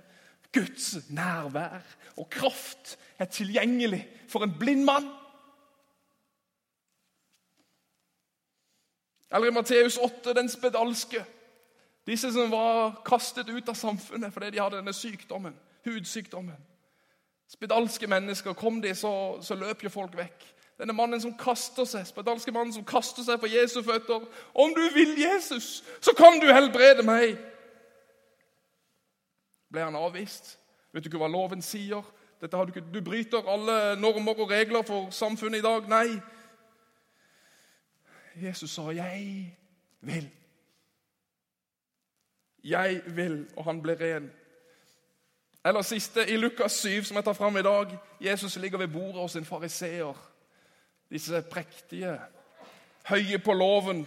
Guds 0.56 1.10
nærvær 1.12 1.84
og 2.16 2.30
kraft 2.30 2.96
er 3.18 3.24
tilgjengelig 3.24 4.02
for 4.28 4.44
en 4.44 4.56
blind 4.58 4.84
mann. 4.84 5.08
Eller 9.34 9.50
i 9.50 9.54
Matteus 9.54 9.96
8, 9.96 10.34
den 10.34 10.48
spedalske. 10.48 11.24
Disse 12.06 12.32
som 12.32 12.50
var 12.50 13.02
kastet 13.06 13.48
ut 13.50 13.68
av 13.68 13.74
samfunnet 13.74 14.32
fordi 14.32 14.50
de 14.54 14.60
hadde 14.62 14.78
denne 14.78 14.94
sykdommen, 14.94 15.56
hudsykdommen. 15.84 16.58
Spedalske 17.50 18.06
mennesker. 18.06 18.52
Kom 18.52 18.80
de, 18.82 18.94
så, 18.94 19.38
så 19.42 19.54
løp 19.54 19.84
jo 19.84 19.90
folk 19.90 20.16
vekk. 20.16 20.46
Denne 20.78 20.92
mannen 20.92 21.20
som 21.20 21.34
kaster 21.38 21.86
seg, 21.88 22.06
spedalske 22.06 22.52
mannen 22.52 22.74
som 22.74 22.84
kaster 22.84 23.24
seg 23.24 23.40
på 23.40 23.48
Jesu 23.48 23.80
føtter. 23.82 24.24
Om 24.54 24.74
du 24.76 24.82
vil, 24.94 25.14
Jesus, 25.20 25.84
så 26.00 26.14
kan 26.16 26.40
du 26.42 26.50
helbrede 26.52 27.04
meg! 27.06 27.38
Ble 29.72 29.85
han 29.85 29.98
avvist? 29.98 30.59
Vet 30.92 31.05
du 31.05 31.11
ikke 31.11 31.20
hva 31.20 31.29
loven 31.31 31.62
sier? 31.62 32.05
Du, 32.40 32.46
ikke, 32.68 32.85
du 32.92 33.00
bryter 33.05 33.48
alle 33.48 33.96
normer 34.00 34.40
og 34.40 34.50
regler 34.50 34.85
for 34.87 35.11
samfunnet 35.11 35.59
i 35.59 35.64
dag. 35.64 35.88
Nei. 35.88 36.20
Jesus 38.37 38.70
sa, 38.70 38.90
'Jeg 38.90 39.57
vil'. 40.00 40.31
Jeg 42.64 43.02
vil, 43.07 43.46
og 43.57 43.64
han 43.64 43.83
ble 43.83 43.94
ren. 44.00 44.33
Eller 45.66 45.83
siste 45.83 46.31
i 46.31 46.37
Lukas 46.37 46.72
7, 46.72 47.05
som 47.05 47.16
jeg 47.16 47.24
tar 47.24 47.33
fram 47.33 47.57
i 47.57 47.62
dag. 47.62 47.98
Jesus 48.20 48.57
ligger 48.57 48.79
ved 48.79 48.88
bordet 48.88 49.22
hos 49.22 49.37
en 49.37 49.44
fariseer. 49.44 50.33
Disse 51.11 51.42
prektige, 51.50 52.20
høye 53.07 53.38
på 53.38 53.52
loven. 53.52 54.07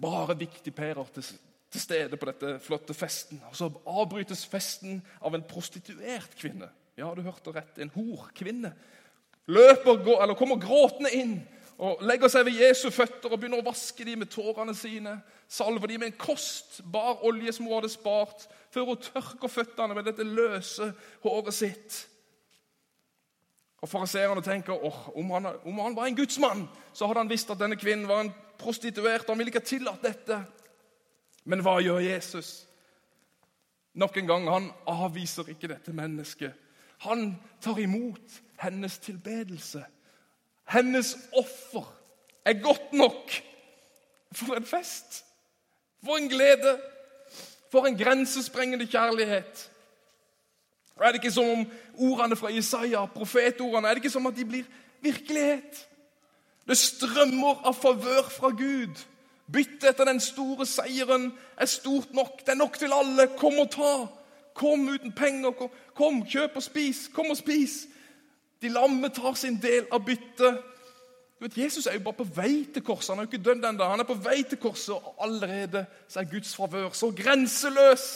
Bare 0.00 0.38
viktig 0.38 0.74
pærer 0.74 1.04
til, 1.14 1.24
til 1.72 1.82
stede 1.82 2.16
på 2.16 2.28
dette 2.30 2.54
flotte 2.64 2.96
festen. 2.96 3.42
Og 3.50 3.56
Så 3.56 3.68
avbrytes 3.86 4.46
festen 4.48 5.02
av 5.20 5.34
en 5.34 5.44
prostituert 5.44 6.36
kvinne. 6.38 6.70
Ja, 6.98 7.12
du 7.14 7.22
hørte 7.22 7.52
rett. 7.54 7.78
En 7.78 7.92
horkvinne. 7.94 8.72
Løper, 9.48 10.00
eller 10.22 10.36
kommer 10.36 10.60
gråtende 10.60 11.12
inn 11.14 11.38
og 11.78 12.00
legger 12.02 12.30
seg 12.32 12.48
ved 12.48 12.58
Jesu 12.58 12.88
føtter 12.90 13.30
og 13.30 13.38
begynner 13.38 13.62
å 13.62 13.68
vaske 13.68 14.02
dem 14.04 14.24
med 14.24 14.30
tårene 14.32 14.74
sine. 14.74 15.14
Salver 15.46 15.86
dem 15.88 16.02
med 16.02 16.10
en 16.10 16.18
kostbar 16.18 17.22
olje 17.26 17.54
som 17.54 17.68
hun 17.68 17.76
hadde 17.76 17.92
spart, 17.92 18.48
før 18.74 18.90
hun 18.90 19.04
tørker 19.04 19.52
føttene 19.52 19.94
med 19.94 20.08
dette 20.10 20.26
løse 20.26 20.90
håret 21.22 21.54
sitt. 21.54 22.00
Og 23.78 23.86
Fariseerne 23.86 24.42
tenker 24.42 24.74
oh, 24.74 25.04
om, 25.14 25.30
han, 25.36 25.52
om 25.62 25.78
han 25.84 25.94
var 25.94 26.10
en 26.10 26.18
gudsmann, 26.18 26.64
så 26.92 27.06
hadde 27.06 27.22
han 27.22 27.30
visst 27.30 27.54
at 27.54 27.60
denne 27.60 27.78
kvinnen 27.78 28.10
var 28.10 28.24
en 28.24 28.34
prostituert. 28.58 29.28
Han 29.30 29.38
ville 29.38 29.52
ikke 29.52 29.62
ha 29.62 29.70
tillatt 29.70 30.02
dette. 30.02 30.40
Men 31.48 31.62
hva 31.64 31.78
gjør 31.80 32.02
Jesus? 32.04 32.66
Nok 33.98 34.18
en 34.20 34.28
gang, 34.28 34.48
han 34.52 34.68
avviser 34.86 35.48
ikke 35.48 35.70
dette 35.72 35.94
mennesket. 35.96 36.52
Han 37.08 37.32
tar 37.64 37.80
imot 37.80 38.36
hennes 38.60 38.98
tilbedelse. 39.00 39.84
Hennes 40.68 41.14
offer 41.32 41.88
er 42.44 42.60
godt 42.62 42.92
nok. 42.92 43.32
For 44.32 44.58
en 44.58 44.68
fest! 44.68 45.24
For 46.04 46.20
en 46.20 46.28
glede! 46.28 46.76
For 47.72 47.86
en 47.86 47.98
grensesprengende 47.98 48.86
kjærlighet! 48.86 49.70
Er 51.00 51.12
det 51.12 51.22
ikke 51.22 51.30
som 51.30 51.48
om 51.48 51.66
ordene 51.94 52.36
fra 52.36 52.48
Isaiah, 52.48 53.08
profetordene, 53.08 53.88
er 53.88 53.94
det 53.94 54.02
ikke 54.02 54.10
som 54.10 54.26
at 54.26 54.36
de 54.36 54.44
blir 54.44 54.64
virkelighet? 55.00 55.86
Det 56.66 56.76
strømmer 56.78 57.62
av 57.64 57.74
favør 57.78 58.26
fra 58.28 58.50
Gud. 58.50 58.98
Byttet 59.52 59.84
etter 59.92 60.04
den 60.04 60.20
store 60.20 60.66
seieren 60.68 61.30
er 61.56 61.66
stort 61.70 62.12
nok. 62.12 62.42
Det 62.44 62.52
er 62.52 62.60
nok 62.60 62.78
til 62.78 62.92
alle. 62.92 63.30
Kom 63.38 63.58
og 63.62 63.70
ta. 63.72 63.92
Kom 64.54 64.88
uten 64.88 65.12
penger. 65.16 65.54
Kom, 65.56 65.70
kom 65.96 66.24
kjøp 66.28 66.58
og 66.60 66.62
spis. 66.62 67.06
Kom 67.14 67.30
og 67.32 67.38
spis. 67.40 67.86
De 68.62 68.68
lamme 68.68 69.08
tar 69.14 69.38
sin 69.38 69.56
del 69.62 69.86
av 69.92 70.04
byttet. 70.04 70.60
Jesus 71.56 71.86
er 71.86 71.94
jo 71.94 72.02
bare 72.02 72.18
på 72.18 72.26
vei 72.34 72.66
til 72.74 72.82
korset. 72.82 73.12
Han 73.12 73.22
er 73.22 73.28
jo 73.28 73.30
ikke 73.30 73.44
dødd 73.46 73.64
ennå. 73.64 73.86
Han 73.86 74.02
er 74.02 74.08
på 74.08 74.18
vei 74.18 74.42
til 74.42 74.58
korset, 74.58 74.96
og 74.96 75.14
allerede 75.22 75.84
så 76.10 76.20
er 76.20 76.30
Guds 76.32 76.56
favør 76.56 76.90
så 76.98 77.12
grenseløs. 77.14 78.08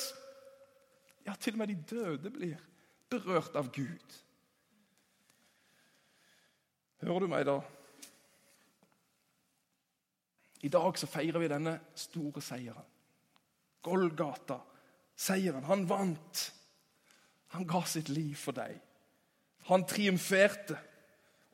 Ja, 1.27 1.37
til 1.39 1.55
og 1.55 1.63
med 1.63 1.71
de 1.71 1.79
døde 1.91 2.31
blir 2.35 2.59
berørt 3.11 3.55
av 3.57 3.71
Gud. 3.73 4.19
Hører 7.03 7.23
du 7.23 7.31
meg 7.31 7.47
da? 7.47 7.61
I 10.63 10.71
dag 10.71 10.99
så 10.99 11.09
feirer 11.11 11.43
vi 11.43 11.51
denne 11.51 11.79
store 11.99 12.43
seieren. 12.45 12.87
Golgata, 13.83 14.61
seieren. 15.19 15.65
Han 15.67 15.89
vant. 15.91 16.43
Han 17.57 17.67
ga 17.69 17.83
sitt 17.89 18.09
liv 18.09 18.37
for 18.39 18.55
deg. 18.57 18.79
Han 19.69 19.85
triumferte 19.87 20.79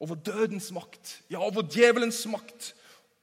over 0.01 0.15
dødens 0.15 0.71
makt, 0.73 1.23
ja, 1.31 1.41
over 1.43 1.63
djevelens 1.67 2.21
makt, 2.31 2.75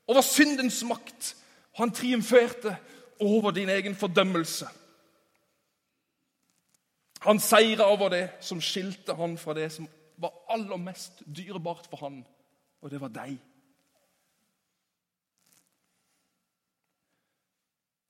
over 0.07 0.21
syndens 0.21 0.81
makt. 0.83 1.35
Han 1.79 1.91
triumferte 1.91 2.75
over 3.19 3.51
din 3.55 3.69
egen 3.69 3.95
fordømmelse. 3.95 4.67
Han 7.25 7.39
seira 7.39 7.87
over 7.89 8.09
det 8.09 8.25
som 8.43 8.61
skilte 8.61 9.15
han 9.17 9.37
fra 9.37 9.55
det 9.57 9.71
som 9.73 9.87
var 10.21 10.33
aller 10.51 10.77
mest 10.77 11.23
dyrebart 11.25 11.87
for 11.89 12.03
han, 12.05 12.21
og 12.81 12.91
det 12.91 13.01
var 13.01 13.13
deg. 13.15 13.37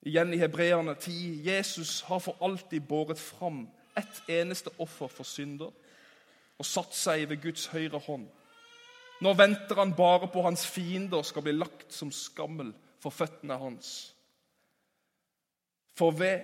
Igjen 0.05 0.33
i 0.33 0.37
Hebreerne 0.37 0.93
10.: 0.95 1.41
Jesus 1.45 2.01
har 2.01 2.19
for 2.19 2.37
alltid 2.41 2.81
båret 2.81 3.19
fram 3.19 3.65
ett 3.97 4.29
eneste 4.29 4.69
offer 4.77 5.07
for 5.09 5.25
synder 5.25 5.71
og 6.55 6.65
satt 6.65 6.93
seg 6.95 7.25
ved 7.29 7.41
Guds 7.41 7.65
høyre 7.73 7.99
hånd. 7.99 8.27
Nå 9.25 9.31
venter 9.33 9.79
han 9.79 9.95
bare 9.95 10.27
på 10.31 10.43
hans 10.45 10.65
fiender 10.67 11.23
skal 11.25 11.43
bli 11.45 11.55
lagt 11.55 11.93
som 11.93 12.11
skammel 12.13 12.73
for 13.01 13.15
føttene 13.15 13.57
hans. 13.57 13.89
For 15.95 16.11
ved 16.11 16.43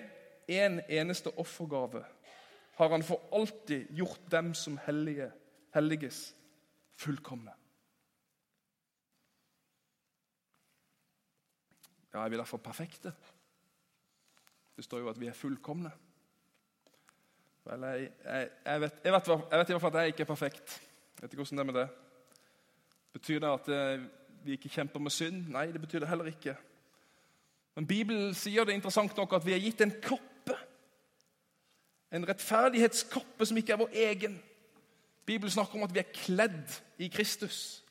en 0.52 0.80
eneste 0.90 1.30
offergave 1.38 2.02
har 2.80 2.90
han 2.90 3.04
for 3.04 3.22
alltid 3.36 3.92
gjort 3.94 4.24
dem 4.32 4.54
som 4.58 4.80
hellige, 4.88 5.30
helliges, 5.76 6.32
fullkomne. 6.98 7.54
Ja, 12.14 12.26
er 12.26 12.30
vi 12.30 12.40
derfor 12.40 12.58
perfekte? 12.58 13.14
Det 14.82 14.86
står 14.86 15.00
jo 15.00 15.10
at 15.12 15.20
vi 15.22 15.28
er 15.30 15.36
fullkomne. 15.38 15.92
Vel, 17.70 17.84
jeg, 17.86 18.08
jeg, 18.26 18.48
jeg, 18.66 18.82
vet, 18.82 18.96
jeg, 19.04 19.14
vet, 19.14 19.70
i 19.70 19.74
hvert 19.76 19.82
fall 19.82 19.92
at 19.92 20.00
jeg 20.02 20.08
ikke 20.08 20.24
er 20.26 20.30
perfekt. 20.32 20.82
Jeg 21.14 21.22
vet 21.22 21.36
ikke 21.36 21.44
hvordan 21.44 21.60
det 21.60 21.62
er 21.62 21.68
med 21.70 21.78
det. 21.78 21.84
Betyr 23.14 23.44
det 23.44 23.52
at 23.52 23.70
eh, 23.76 24.08
vi 24.42 24.58
ikke 24.58 24.72
kjemper 24.74 25.00
med 25.06 25.14
synd? 25.14 25.46
Nei, 25.54 25.68
det 25.70 25.84
betyr 25.86 26.02
det 26.02 26.10
heller 26.10 26.32
ikke. 26.34 26.56
Men 27.78 27.88
Bibelen 27.94 28.34
sier 28.34 28.66
det 28.66 28.74
interessant 28.74 29.14
nok 29.22 29.38
at 29.38 29.46
vi 29.46 29.54
er 29.54 29.62
gitt 29.62 29.86
en 29.86 29.94
kappe. 30.02 30.58
En 32.10 32.26
rettferdighetskappe 32.26 33.46
som 33.46 33.62
ikke 33.62 33.78
er 33.78 33.84
vår 33.86 33.96
egen. 34.10 34.42
Bibelen 35.30 35.54
snakker 35.54 35.78
om 35.78 35.86
at 35.86 35.94
vi 35.94 36.02
er 36.02 36.14
kledd 36.24 36.80
i 36.98 37.14
Kristus. 37.14 37.84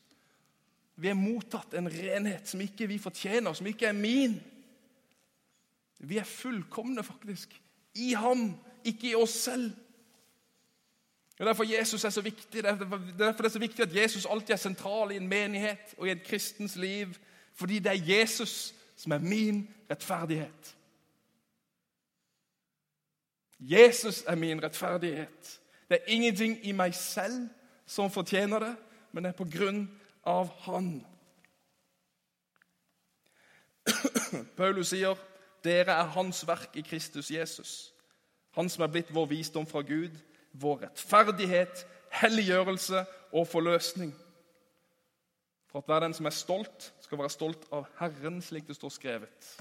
Vi 0.99 1.07
er 1.07 1.15
mottatt 1.15 1.71
en 1.79 1.87
renhet 1.87 2.51
som 2.51 2.67
ikke 2.67 2.91
vi 2.91 2.99
fortjener, 2.99 3.55
som 3.55 3.71
ikke 3.71 3.87
er 3.87 3.95
min. 3.95 4.41
Vi 6.03 6.17
er 6.17 6.23
fullkomne, 6.23 7.03
faktisk. 7.03 7.61
I 7.95 8.13
ham, 8.13 8.55
ikke 8.83 9.09
i 9.09 9.15
oss 9.15 9.29
selv. 9.29 9.71
Det 11.31 11.39
er 11.39 11.45
derfor 11.45 11.77
Jesus 11.77 12.03
er 12.03 12.09
så 12.09 12.21
viktig. 12.21 12.63
Det 12.63 12.65
er 12.65 12.75
derfor 13.17 13.43
det 13.43 13.45
er 13.45 13.49
så 13.49 13.59
viktig 13.59 13.83
at 13.83 13.95
Jesus 13.95 14.25
alltid 14.25 14.53
er 14.53 14.57
sentral 14.57 15.11
i 15.11 15.15
en 15.15 15.27
menighet 15.27 15.95
og 15.97 16.07
i 16.07 16.11
et 16.11 16.23
kristens 16.23 16.75
liv. 16.75 17.07
Fordi 17.53 17.79
det 17.79 17.91
er 17.91 18.17
Jesus 18.17 18.73
som 18.95 19.11
er 19.11 19.17
min 19.17 19.69
rettferdighet. 19.89 20.75
Jesus 23.59 24.23
er 24.27 24.35
min 24.35 24.63
rettferdighet. 24.63 25.59
Det 25.89 25.97
er 25.97 26.11
ingenting 26.13 26.59
i 26.65 26.71
meg 26.71 26.95
selv 26.95 27.49
som 27.85 28.11
fortjener 28.11 28.59
det, 28.59 28.75
men 29.11 29.23
det 29.23 29.29
er 29.29 29.37
på 29.37 29.49
grunn 29.57 29.99
av 30.23 30.47
Han. 30.65 31.05
Paulus 34.57 34.87
sier, 34.93 35.17
'Dere 35.63 35.91
er 35.91 36.13
Hans 36.15 36.47
verk 36.47 36.75
i 36.75 36.81
Kristus 36.81 37.31
Jesus', 37.31 37.93
Han 38.51 38.69
som 38.69 38.83
er 38.83 38.87
blitt 38.87 39.13
vår 39.15 39.25
visdom 39.25 39.67
fra 39.67 39.81
Gud, 39.81 40.17
vår 40.53 40.81
rettferdighet, 40.81 41.87
helliggjørelse 42.11 43.05
og 43.31 43.47
forløsning. 43.47 44.15
For 45.67 45.79
at 45.79 45.85
hver 45.85 45.99
den 45.99 46.13
som 46.13 46.25
er 46.25 46.35
stolt, 46.35 46.93
skal 47.01 47.17
være 47.17 47.29
stolt 47.29 47.67
av 47.71 47.87
Herren, 47.99 48.41
slik 48.41 48.67
det 48.67 48.75
står 48.75 48.89
skrevet. 48.89 49.51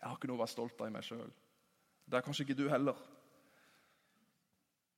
Jeg 0.00 0.08
har 0.08 0.16
ikke 0.16 0.26
noe 0.26 0.40
å 0.40 0.42
være 0.42 0.54
stolt 0.56 0.80
av 0.80 0.88
i 0.88 0.94
meg 0.96 1.06
sjøl. 1.06 1.30
Det 2.06 2.18
er 2.18 2.26
kanskje 2.26 2.42
ikke 2.42 2.58
du 2.58 2.68
heller. 2.68 2.98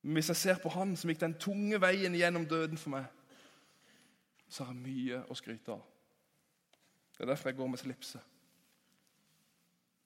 Men 0.01 0.13
hvis 0.13 0.31
jeg 0.33 0.41
ser 0.41 0.59
på 0.63 0.69
Han 0.69 0.95
som 0.97 1.09
gikk 1.11 1.21
den 1.21 1.37
tunge 1.37 1.81
veien 1.81 2.15
gjennom 2.15 2.47
døden 2.49 2.77
for 2.77 2.95
meg, 2.95 3.05
så 4.49 4.65
har 4.65 4.73
jeg 4.73 4.81
mye 4.81 5.21
å 5.29 5.37
skryte 5.37 5.75
av. 5.75 5.85
Det 7.13 7.25
er 7.25 7.29
derfor 7.33 7.49
jeg 7.49 7.57
går 7.57 7.67
med 7.67 7.81
slipset. 7.81 8.21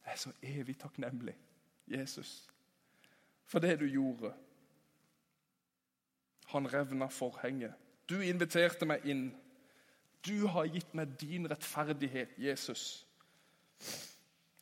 Jeg 0.06 0.14
er 0.14 0.20
så 0.20 0.32
evig 0.42 0.78
takknemlig, 0.80 1.36
Jesus, 1.88 2.50
for 3.46 3.60
det 3.60 3.80
du 3.80 3.86
gjorde. 3.86 4.34
Han 6.48 6.74
revna 6.74 7.08
forhenget. 7.08 7.74
Du 8.10 8.20
inviterte 8.22 8.86
meg 8.86 9.06
inn. 9.06 9.30
Du 10.28 10.48
har 10.48 10.68
gitt 10.72 10.94
meg 10.94 11.16
din 11.20 11.48
rettferdighet, 11.50 12.36
Jesus. 12.38 13.06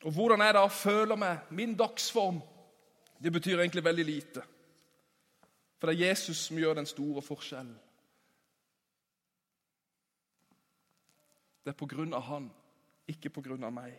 Og 0.02 0.12
Hvordan 0.12 0.40
jeg 0.40 0.54
da 0.54 0.66
føler 0.66 1.16
meg, 1.16 1.38
min 1.50 1.76
dagsform, 1.76 2.40
det 3.22 3.32
betyr 3.32 3.60
egentlig 3.60 3.84
veldig 3.84 4.04
lite. 4.04 4.42
For 5.78 5.90
det 5.90 6.00
er 6.00 6.08
Jesus 6.08 6.36
som 6.36 6.58
gjør 6.58 6.74
den 6.74 6.86
store 6.86 7.22
forskjellen. 7.22 7.74
Det 11.64 11.70
er 11.70 11.78
på 11.78 11.86
grunn 11.86 12.14
av 12.14 12.22
han, 12.26 12.48
ikke 13.06 13.30
på 13.30 13.42
grunn 13.42 13.64
av 13.64 13.72
meg. 13.74 13.94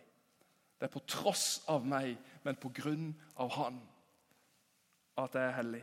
Det 0.84 0.90
er 0.90 0.98
på 0.98 1.00
tross 1.08 1.62
av 1.72 1.86
meg, 1.88 2.10
men 2.44 2.58
på 2.60 2.68
grunn 2.76 3.06
av 3.40 3.54
han 3.56 3.78
at 5.16 5.32
jeg 5.32 5.48
er 5.48 5.54
hellig. 5.56 5.80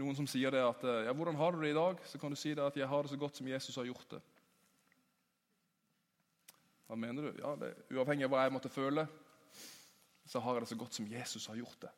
Noen 0.00 0.16
som 0.16 0.28
sier 0.30 0.54
det 0.56 0.62
at 0.64 0.86
ja, 1.04 1.12
'Hvordan 1.12 1.36
har 1.36 1.52
du 1.52 1.60
det 1.60 1.74
i 1.74 1.76
dag?' 1.76 2.00
Så 2.04 2.18
kan 2.18 2.30
du 2.32 2.36
si 2.36 2.54
det 2.54 2.64
at 2.64 2.76
'jeg 2.76 2.88
har 2.88 3.02
det 3.02 3.10
så 3.10 3.16
godt 3.16 3.36
som 3.36 3.48
Jesus 3.48 3.76
har 3.76 3.84
gjort 3.84 4.08
det'. 4.10 4.22
Hva 6.86 6.96
mener 6.96 7.22
du? 7.22 7.38
Ja, 7.44 7.54
det, 7.56 7.74
Uavhengig 7.90 8.24
av 8.24 8.30
hva 8.30 8.42
jeg 8.42 8.52
måtte 8.52 8.68
føle, 8.68 9.06
så 10.26 10.40
har 10.40 10.52
jeg 10.54 10.60
det 10.60 10.68
så 10.68 10.76
godt 10.76 10.94
som 10.94 11.12
Jesus 11.12 11.46
har 11.46 11.56
gjort 11.56 11.80
det. 11.82 11.90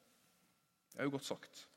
Det 0.92 0.98
er 0.98 1.04
jo 1.04 1.10
godt 1.10 1.24
sagt. 1.24 1.68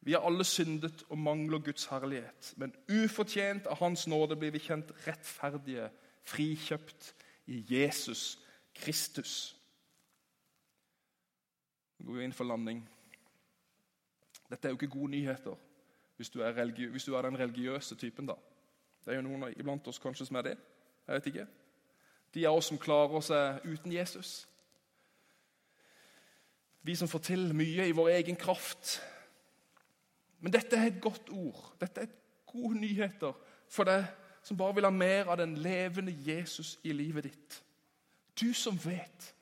Vi 0.00 0.12
har 0.12 0.20
alle 0.20 0.44
syndet 0.44 1.02
og 1.10 1.18
mangler 1.18 1.58
Guds 1.58 1.84
herlighet, 1.86 2.54
men 2.56 2.74
ufortjent 2.88 3.66
av 3.66 3.76
Hans 3.76 4.06
nåde 4.06 4.36
blir 4.36 4.50
vi 4.50 4.58
kjent 4.58 4.92
rettferdige, 5.06 5.90
frikjøpt 6.22 7.14
i 7.46 7.64
Jesus 7.70 8.38
Kristus. 8.74 9.56
Nå 11.98 12.06
går 12.06 12.18
vi 12.18 12.24
inn 12.24 12.36
for 12.36 12.48
landing. 12.48 12.82
Dette 14.50 14.68
er 14.68 14.72
jo 14.72 14.78
ikke 14.80 14.94
gode 14.98 15.10
nyheter 15.10 15.66
hvis 16.20 16.30
du 16.30 16.42
er, 16.44 16.52
hvis 16.90 17.04
du 17.04 17.14
er 17.14 17.22
den 17.22 17.38
religiøse 17.38 17.96
typen. 17.96 18.26
da. 18.26 18.34
Det 19.04 19.12
er 19.12 19.16
jo 19.16 19.24
noen 19.24 19.54
iblant 19.56 19.86
oss 19.88 19.98
kanskje 19.98 20.26
som 20.28 20.36
er 20.36 20.42
det. 20.50 20.56
Jeg 21.06 21.14
vet 21.14 21.26
ikke. 21.26 21.46
De 22.34 22.46
av 22.46 22.58
oss 22.58 22.68
som 22.68 22.78
klarer 22.78 23.22
seg 23.24 23.64
uten 23.64 23.92
Jesus. 23.92 24.48
Vi 26.82 26.96
som 26.96 27.08
får 27.08 27.22
til 27.24 27.54
mye 27.56 27.88
i 27.88 27.96
vår 27.96 28.08
egen 28.18 28.36
kraft. 28.36 28.98
Men 30.40 30.52
dette 30.52 30.76
er 30.76 30.90
et 30.90 31.00
godt 31.00 31.32
ord. 31.32 31.72
Dette 31.80 32.04
er 32.04 32.12
gode 32.46 32.78
nyheter 32.80 33.32
for 33.68 33.88
deg 33.88 34.04
som 34.42 34.56
bare 34.56 34.74
vil 34.74 34.84
ha 34.84 34.90
mer 34.90 35.28
av 35.28 35.36
den 35.36 35.54
levende 35.60 36.12
Jesus 36.26 36.78
i 36.84 36.92
livet 36.92 37.24
ditt. 37.24 37.62
Du 38.40 38.52
som 38.56 38.78
vet 38.84 39.34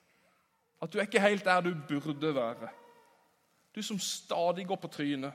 at 0.82 0.92
du 0.92 0.98
er 0.98 1.06
ikke 1.06 1.22
helt 1.22 1.44
der 1.44 1.60
du 1.60 1.74
burde 1.88 2.34
være. 2.34 2.68
Du 3.74 3.82
som 3.82 3.98
stadig 3.98 4.66
går 4.66 4.76
på 4.76 4.88
trynet, 4.88 5.32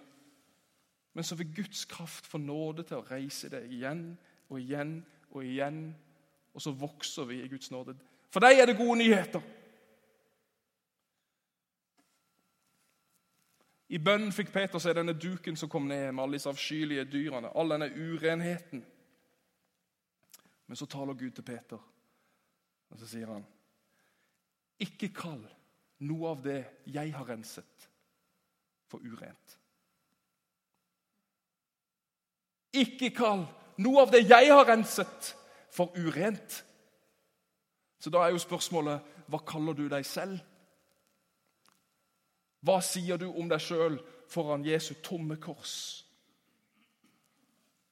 men 1.14 1.24
som 1.24 1.40
ved 1.40 1.56
Guds 1.56 1.86
kraft 1.86 2.26
får 2.28 2.40
nåde 2.40 2.84
til 2.84 2.98
å 2.98 3.06
reise 3.08 3.50
deg 3.50 3.72
igjen 3.72 4.06
og 4.50 4.60
igjen 4.60 4.96
og 5.32 5.44
igjen. 5.46 5.84
Og 6.54 6.62
så 6.62 6.72
vokser 6.72 7.28
vi 7.30 7.42
i 7.44 7.48
Guds 7.48 7.72
nåde. 7.72 7.96
For 8.34 8.42
deg 8.42 8.60
er 8.60 8.66
det 8.66 8.78
gode 8.78 8.98
nyheter. 8.98 9.42
I 13.94 14.00
bønnen 14.02 14.34
fikk 14.34 14.50
Peter 14.54 14.82
se 14.82 14.94
denne 14.96 15.14
duken 15.14 15.58
som 15.60 15.70
kom 15.70 15.86
ned 15.86 16.12
med 16.12 16.24
alle 16.24 16.40
disse 16.40 16.50
avskyelige 16.50 17.06
dyrene, 17.12 17.52
all 17.54 17.76
denne 17.76 17.92
urenheten. 17.94 18.82
Men 20.68 20.80
så 20.80 20.86
taler 20.86 21.14
Gud 21.14 21.32
til 21.32 21.46
Peter, 21.46 21.80
og 22.90 23.00
så 23.00 23.08
sier 23.10 23.32
han 23.32 23.46
ikke 24.84 25.12
kall 25.16 25.42
noe 26.04 26.32
av 26.34 26.42
det 26.44 26.60
jeg 26.92 27.14
har 27.16 27.28
renset, 27.30 27.90
for 28.90 29.04
urent. 29.04 29.58
Ikke 32.74 33.12
kall 33.16 33.46
noe 33.82 34.04
av 34.04 34.14
det 34.14 34.24
jeg 34.26 34.52
har 34.52 34.66
renset, 34.68 35.34
for 35.74 35.94
urent. 35.98 36.60
Så 37.98 38.12
da 38.14 38.26
er 38.26 38.34
jo 38.34 38.42
spørsmålet 38.42 39.14
hva 39.32 39.40
kaller 39.48 39.78
du 39.78 39.88
deg 39.90 40.06
selv? 40.06 40.42
Hva 42.64 42.78
sier 42.84 43.18
du 43.20 43.30
om 43.32 43.50
deg 43.50 43.62
sjøl 43.64 43.98
foran 44.32 44.66
Jesu 44.68 44.94
tomme 45.04 45.40
kors? 45.42 46.04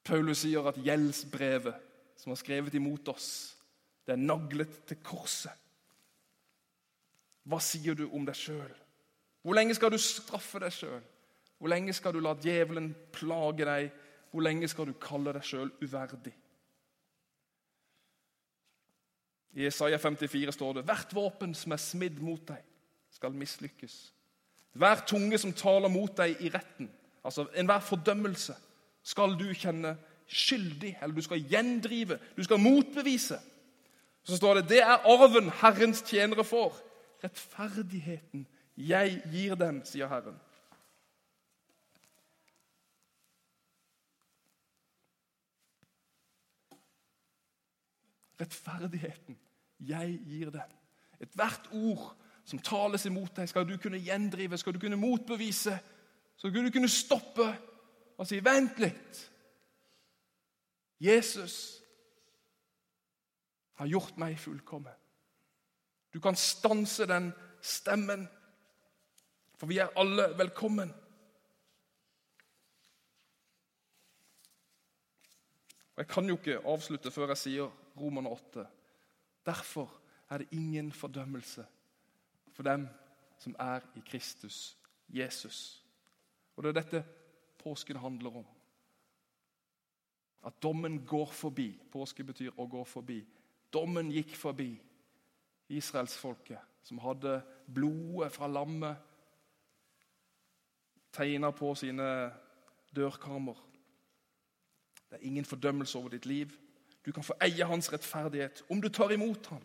Paulus 0.06 0.44
sier 0.44 0.66
at 0.70 0.80
gjeldsbrevet 0.82 1.91
som 2.22 2.30
har 2.30 2.38
skrevet 2.38 2.76
imot 2.78 3.08
oss, 3.10 3.58
det 4.06 4.14
er 4.14 4.22
naglet 4.22 4.84
til 4.90 5.00
korset. 5.02 5.58
Hva 7.50 7.58
sier 7.64 7.98
du 7.98 8.06
om 8.14 8.26
deg 8.28 8.38
sjøl? 8.38 8.76
Hvor 9.42 9.58
lenge 9.58 9.74
skal 9.74 9.90
du 9.94 9.98
straffe 9.98 10.62
deg 10.62 10.74
sjøl? 10.76 11.02
Hvor 11.58 11.72
lenge 11.74 11.94
skal 11.98 12.14
du 12.14 12.22
la 12.22 12.36
djevelen 12.38 12.92
plage 13.14 13.66
deg? 13.66 13.90
Hvor 14.30 14.46
lenge 14.46 14.70
skal 14.70 14.92
du 14.92 14.94
kalle 15.02 15.34
deg 15.34 15.46
sjøl 15.46 15.74
uverdig? 15.82 16.34
I 19.58 19.66
Isaiah 19.68 20.00
54 20.00 20.54
står 20.56 20.78
det 20.78 20.86
hvert 20.88 21.14
våpen 21.16 21.56
som 21.58 21.74
er 21.74 21.82
smidd 21.82 22.22
mot 22.24 22.44
deg, 22.48 22.62
skal 23.12 23.34
mislykkes. 23.36 23.96
Hver 24.80 25.02
tunge 25.10 25.42
som 25.42 25.52
taler 25.58 25.92
mot 25.92 26.14
deg 26.16 26.40
i 26.40 26.54
retten, 26.54 26.88
altså 27.26 27.50
enhver 27.60 27.84
fordømmelse, 27.84 28.56
skal 29.04 29.36
du 29.36 29.50
kjenne 29.58 29.98
skyldig, 30.32 30.98
eller 31.02 31.16
du 31.16 31.22
skal 31.22 31.44
gjendrive, 31.44 32.20
du 32.38 32.44
skal 32.44 32.60
motbevise. 32.60 33.40
Så 34.24 34.38
står 34.38 34.60
det 34.60 34.70
det 34.70 34.82
er 34.84 35.08
arven 35.10 35.50
Herrens 35.62 36.04
tjenere 36.08 36.46
får 36.46 36.78
rettferdigheten 37.24 38.48
jeg 38.78 39.20
gir 39.30 39.56
dem, 39.60 39.82
sier 39.86 40.10
Herren. 40.10 40.38
Rettferdigheten 48.42 49.38
jeg 49.86 50.16
gir 50.26 50.54
dem. 50.56 50.78
Ethvert 51.22 51.68
ord 51.78 52.08
som 52.48 52.62
tales 52.64 53.06
imot 53.06 53.36
deg, 53.38 53.50
skal 53.52 53.68
du 53.70 53.76
kunne 53.78 54.02
gjendrive, 54.02 54.58
skal 54.58 54.74
du 54.74 54.80
kunne 54.82 54.98
motbevise. 54.98 55.76
Skal 56.40 56.56
du 56.56 56.72
kunne 56.74 56.90
stoppe 56.90 57.52
og 58.18 58.28
si 58.28 58.40
'vent 58.40 58.80
litt'. 58.80 59.28
Jesus 61.02 61.82
har 63.82 63.90
gjort 63.90 64.18
meg 64.22 64.38
fullkommen. 64.40 64.94
Du 66.14 66.20
kan 66.22 66.36
stanse 66.38 67.08
den 67.10 67.32
stemmen, 67.62 68.28
for 69.58 69.70
vi 69.72 69.80
er 69.82 69.94
alle 69.98 70.28
velkommen. 70.38 70.92
Jeg 75.98 76.08
kan 76.08 76.30
jo 76.30 76.38
ikke 76.38 76.62
avslutte 76.66 77.12
før 77.14 77.34
jeg 77.34 77.42
sier 77.42 77.74
Romerne 77.98 78.30
8. 78.30 78.66
Derfor 79.46 79.90
er 80.30 80.42
det 80.42 80.54
ingen 80.54 80.92
fordømmelse 80.92 81.66
for 82.54 82.64
dem 82.64 82.88
som 83.42 83.56
er 83.60 83.82
i 83.98 84.04
Kristus 84.06 84.78
Jesus. 85.10 85.84
Og 86.56 86.64
Det 86.64 86.70
er 86.70 86.82
dette 86.82 87.06
påsken 87.64 87.98
handler 87.98 88.38
om. 88.38 88.46
At 90.46 90.64
dommen 90.64 91.06
går 91.06 91.30
forbi. 91.32 91.70
Påske 91.92 92.24
betyr 92.24 92.56
å 92.58 92.66
gå 92.68 92.84
forbi. 92.84 93.20
Dommen 93.74 94.12
gikk 94.12 94.36
forbi 94.36 94.74
israelsfolket, 95.72 96.60
som 96.84 97.00
hadde 97.00 97.42
blodet 97.72 98.32
fra 98.34 98.48
lammet 98.48 98.98
tegna 101.12 101.52
på 101.52 101.76
sine 101.76 102.32
dørkarmer. 102.96 103.56
Det 105.10 105.20
er 105.20 105.28
ingen 105.28 105.46
fordømmelse 105.46 105.98
over 105.98 106.10
ditt 106.10 106.26
liv. 106.26 106.52
Du 107.06 107.12
kan 107.12 107.24
få 107.24 107.34
eie 107.42 107.66
hans 107.66 107.92
rettferdighet 107.94 108.64
om 108.70 108.82
du 108.82 108.90
tar 108.90 109.12
imot 109.12 109.48
ham. 109.48 109.64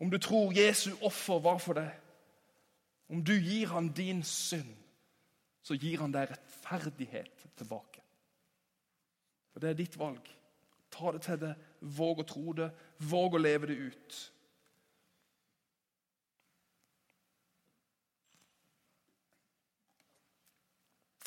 Om 0.00 0.10
du 0.10 0.18
tror 0.18 0.52
Jesu 0.56 0.90
offer 1.02 1.38
var 1.38 1.58
for 1.58 1.78
deg. 1.78 1.90
Om 3.08 3.24
du 3.24 3.32
gir 3.32 3.66
ham 3.66 3.92
din 3.92 4.22
synd, 4.22 4.74
så 5.62 5.74
gir 5.74 6.00
han 6.00 6.12
deg 6.12 6.30
rettferdighet 6.30 7.46
tilbake. 7.56 8.03
Og 9.54 9.60
Det 9.62 9.70
er 9.70 9.78
ditt 9.78 9.98
valg. 9.98 10.30
Ta 10.90 11.10
det 11.12 11.22
til 11.26 11.40
deg, 11.40 11.66
våg 11.80 12.22
å 12.22 12.28
tro 12.28 12.52
det, 12.54 12.70
våg 13.10 13.34
å 13.34 13.42
leve 13.42 13.70
det 13.70 13.78
ut. 13.90 14.20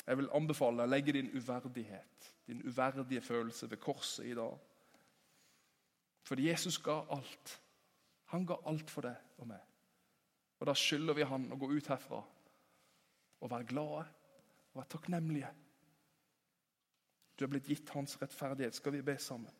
Jeg 0.08 0.16
vil 0.16 0.30
anbefale 0.32 0.80
deg 0.80 0.88
å 0.88 0.92
legge 0.94 1.12
din 1.18 1.28
uverdighet, 1.36 2.28
din 2.48 2.62
uverdige 2.64 3.20
følelse, 3.20 3.68
ved 3.68 3.80
korset 3.80 4.24
i 4.24 4.36
dag. 4.36 4.56
Fordi 6.24 6.48
Jesus 6.48 6.78
ga 6.84 7.02
alt. 7.12 7.58
Han 8.32 8.46
ga 8.48 8.56
alt 8.68 8.90
for 8.92 9.04
deg 9.04 9.40
og 9.40 9.50
meg. 9.52 9.60
Og 10.58 10.66
Da 10.66 10.74
skylder 10.74 11.16
vi 11.16 11.28
han 11.28 11.46
å 11.52 11.56
gå 11.60 11.68
ut 11.70 11.88
herfra 11.92 12.22
og 13.38 13.50
være 13.52 13.68
glade 13.68 14.04
og 14.72 14.80
være 14.80 14.92
takknemlige. 14.96 15.50
Du 17.38 17.44
er 17.44 17.50
blitt 17.52 17.68
gitt 17.70 17.90
hans 17.94 18.16
rettferdighet. 18.18 18.74
Skal 18.74 18.92
vi 18.92 19.02
be 19.02 19.14
sammen? 19.22 19.52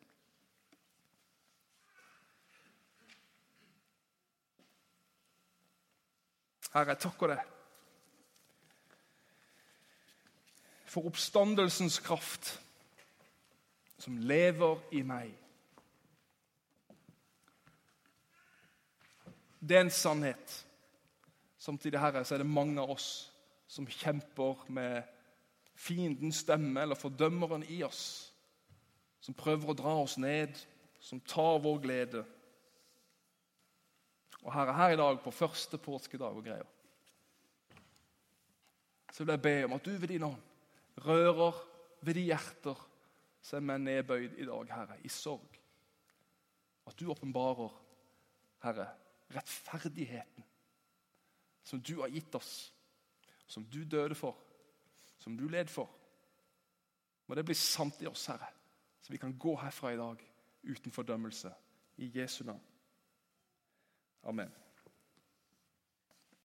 Herre, 6.73 6.93
jeg 6.93 7.01
takker 7.01 7.31
deg 7.33 7.45
for 10.89 11.05
oppstandelsens 11.05 11.99
kraft 12.01 12.55
som 14.01 14.17
lever 14.17 14.79
i 14.97 15.03
meg. 15.05 15.31
Det 19.59 19.77
er 19.77 19.85
en 19.85 19.93
sannhet. 19.93 20.55
Samtidig 21.59 21.99
Herre, 22.01 22.23
så 22.25 22.35
er 22.35 22.43
det 22.43 22.49
mange 22.49 22.81
av 22.81 22.93
oss 22.95 23.09
som 23.69 23.85
kjemper 23.85 24.63
med 24.73 25.03
fiendens 25.79 26.43
stemme 26.43 26.81
eller 26.81 26.99
fordømmeren 26.99 27.63
i 27.71 27.81
oss. 27.87 28.01
Som 29.23 29.37
prøver 29.37 29.71
å 29.71 29.77
dra 29.77 29.95
oss 30.01 30.17
ned, 30.19 30.55
som 30.99 31.21
tar 31.23 31.59
vår 31.63 31.79
glede. 31.83 32.23
Og 34.43 34.51
Herre, 34.55 34.75
her 34.75 34.95
i 34.95 34.99
dag, 34.99 35.19
på 35.23 35.35
første 35.35 35.79
påskedag 35.81 36.35
og 36.35 36.45
greier, 36.45 36.67
så 39.11 39.23
vil 39.23 39.33
jeg 39.33 39.43
be 39.43 39.55
om 39.65 39.73
at 39.75 39.83
du 39.83 39.91
ved 39.97 40.11
din 40.13 40.23
ånd 40.29 40.45
rører 41.03 41.57
ved 42.05 42.15
de 42.15 42.27
hjerter 42.29 42.79
som 43.43 43.71
er 43.71 43.81
nedbøyd 43.81 44.37
i 44.39 44.47
dag, 44.47 44.71
Herre, 44.71 44.97
i 45.03 45.11
sorg. 45.11 45.59
At 46.87 46.99
du 46.99 47.09
åpenbarer, 47.11 47.73
Herre, 48.63 48.87
rettferdigheten 49.35 50.45
som 51.63 51.81
du 51.81 51.99
har 52.01 52.11
gitt 52.11 52.35
oss, 52.35 52.71
som 53.47 53.65
du 53.65 53.83
døde 53.85 54.15
for, 54.17 54.37
som 55.19 55.37
du 55.37 55.47
led 55.47 55.69
for. 55.71 55.89
Må 57.27 57.35
det 57.35 57.45
bli 57.45 57.55
sant 57.55 58.01
i 58.01 58.07
oss, 58.09 58.25
Herre, 58.31 58.47
så 59.01 59.13
vi 59.13 59.19
kan 59.21 59.37
gå 59.37 59.55
herfra 59.61 59.93
i 59.93 59.99
dag 59.99 60.23
uten 60.63 60.91
fordømmelse. 60.91 61.51
I 61.97 62.11
Jesu 62.15 62.43
navn. 62.43 62.61
Amen. 64.23 64.51